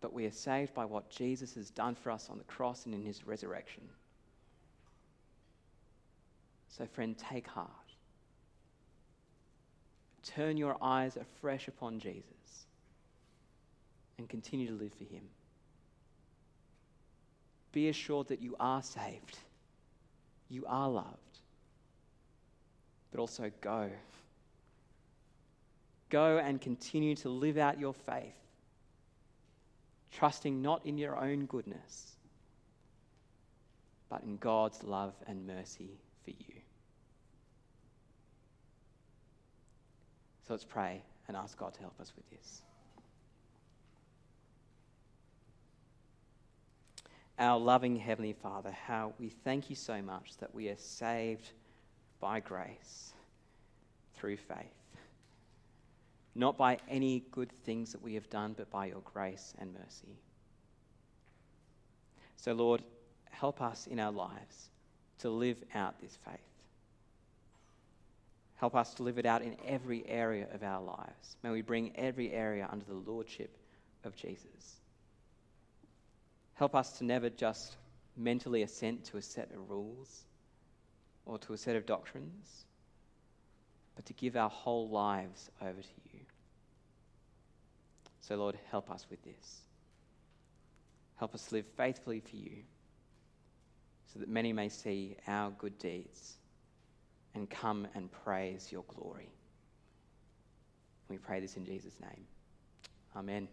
But 0.00 0.12
we 0.12 0.26
are 0.26 0.32
saved 0.32 0.74
by 0.74 0.84
what 0.84 1.10
Jesus 1.10 1.54
has 1.54 1.70
done 1.70 1.94
for 1.94 2.10
us 2.10 2.28
on 2.28 2.38
the 2.38 2.44
cross 2.44 2.86
and 2.86 2.94
in 2.94 3.02
his 3.02 3.24
resurrection. 3.24 3.84
So, 6.68 6.86
friend, 6.86 7.16
take 7.16 7.46
heart. 7.46 7.70
Turn 10.22 10.56
your 10.56 10.76
eyes 10.80 11.16
afresh 11.16 11.68
upon 11.68 11.98
Jesus 11.98 12.66
and 14.18 14.28
continue 14.28 14.68
to 14.68 14.74
live 14.74 14.92
for 14.92 15.04
him. 15.04 15.24
Be 17.72 17.88
assured 17.88 18.28
that 18.28 18.40
you 18.40 18.54
are 18.60 18.82
saved, 18.82 19.38
you 20.48 20.64
are 20.66 20.88
loved, 20.88 21.38
but 23.10 23.20
also 23.20 23.50
go. 23.60 23.90
Go 26.10 26.38
and 26.38 26.60
continue 26.60 27.16
to 27.16 27.30
live 27.30 27.56
out 27.56 27.80
your 27.80 27.94
faith, 27.94 28.36
trusting 30.12 30.60
not 30.60 30.84
in 30.84 30.98
your 30.98 31.16
own 31.16 31.46
goodness, 31.46 32.12
but 34.10 34.22
in 34.22 34.36
God's 34.36 34.84
love 34.84 35.14
and 35.26 35.46
mercy 35.46 35.98
for 36.22 36.30
you. 36.30 36.61
So 40.46 40.54
let's 40.54 40.64
pray 40.64 41.02
and 41.28 41.36
ask 41.36 41.56
God 41.56 41.74
to 41.74 41.80
help 41.80 42.00
us 42.00 42.12
with 42.16 42.28
this. 42.30 42.62
Our 47.38 47.58
loving 47.58 47.96
Heavenly 47.96 48.34
Father, 48.34 48.70
how 48.70 49.14
we 49.18 49.28
thank 49.28 49.70
you 49.70 49.76
so 49.76 50.02
much 50.02 50.36
that 50.38 50.54
we 50.54 50.68
are 50.68 50.76
saved 50.76 51.50
by 52.20 52.40
grace 52.40 53.12
through 54.14 54.36
faith. 54.36 54.66
Not 56.34 56.56
by 56.56 56.78
any 56.88 57.24
good 57.30 57.50
things 57.50 57.92
that 57.92 58.02
we 58.02 58.14
have 58.14 58.30
done, 58.30 58.54
but 58.56 58.70
by 58.70 58.86
your 58.86 59.02
grace 59.04 59.54
and 59.58 59.72
mercy. 59.74 60.18
So, 62.36 62.52
Lord, 62.52 62.82
help 63.30 63.60
us 63.60 63.86
in 63.86 63.98
our 63.98 64.12
lives 64.12 64.70
to 65.18 65.30
live 65.30 65.62
out 65.74 66.00
this 66.00 66.18
faith. 66.24 66.51
Help 68.62 68.76
us 68.76 68.94
to 68.94 69.02
live 69.02 69.18
it 69.18 69.26
out 69.26 69.42
in 69.42 69.56
every 69.66 70.06
area 70.06 70.46
of 70.54 70.62
our 70.62 70.80
lives. 70.80 71.36
May 71.42 71.50
we 71.50 71.62
bring 71.62 71.96
every 71.96 72.30
area 72.30 72.68
under 72.70 72.84
the 72.84 72.94
lordship 72.94 73.58
of 74.04 74.14
Jesus. 74.14 74.76
Help 76.54 76.76
us 76.76 76.98
to 76.98 77.04
never 77.04 77.28
just 77.28 77.74
mentally 78.16 78.62
assent 78.62 79.06
to 79.06 79.16
a 79.16 79.22
set 79.22 79.50
of 79.50 79.68
rules 79.68 80.22
or 81.26 81.38
to 81.38 81.54
a 81.54 81.58
set 81.58 81.74
of 81.74 81.86
doctrines, 81.86 82.64
but 83.96 84.06
to 84.06 84.12
give 84.12 84.36
our 84.36 84.48
whole 84.48 84.88
lives 84.88 85.50
over 85.60 85.82
to 85.82 86.00
you. 86.12 86.20
So, 88.20 88.36
Lord, 88.36 88.56
help 88.70 88.92
us 88.92 89.04
with 89.10 89.24
this. 89.24 89.62
Help 91.16 91.34
us 91.34 91.50
live 91.50 91.66
faithfully 91.76 92.20
for 92.20 92.36
you 92.36 92.58
so 94.12 94.20
that 94.20 94.28
many 94.28 94.52
may 94.52 94.68
see 94.68 95.16
our 95.26 95.50
good 95.50 95.80
deeds 95.80 96.36
and 97.34 97.48
come 97.48 97.86
and 97.94 98.10
praise 98.10 98.70
your 98.70 98.84
glory. 98.88 99.30
We 101.08 101.18
pray 101.18 101.40
this 101.40 101.56
in 101.56 101.64
Jesus' 101.64 101.98
name. 102.00 102.24
Amen. 103.16 103.48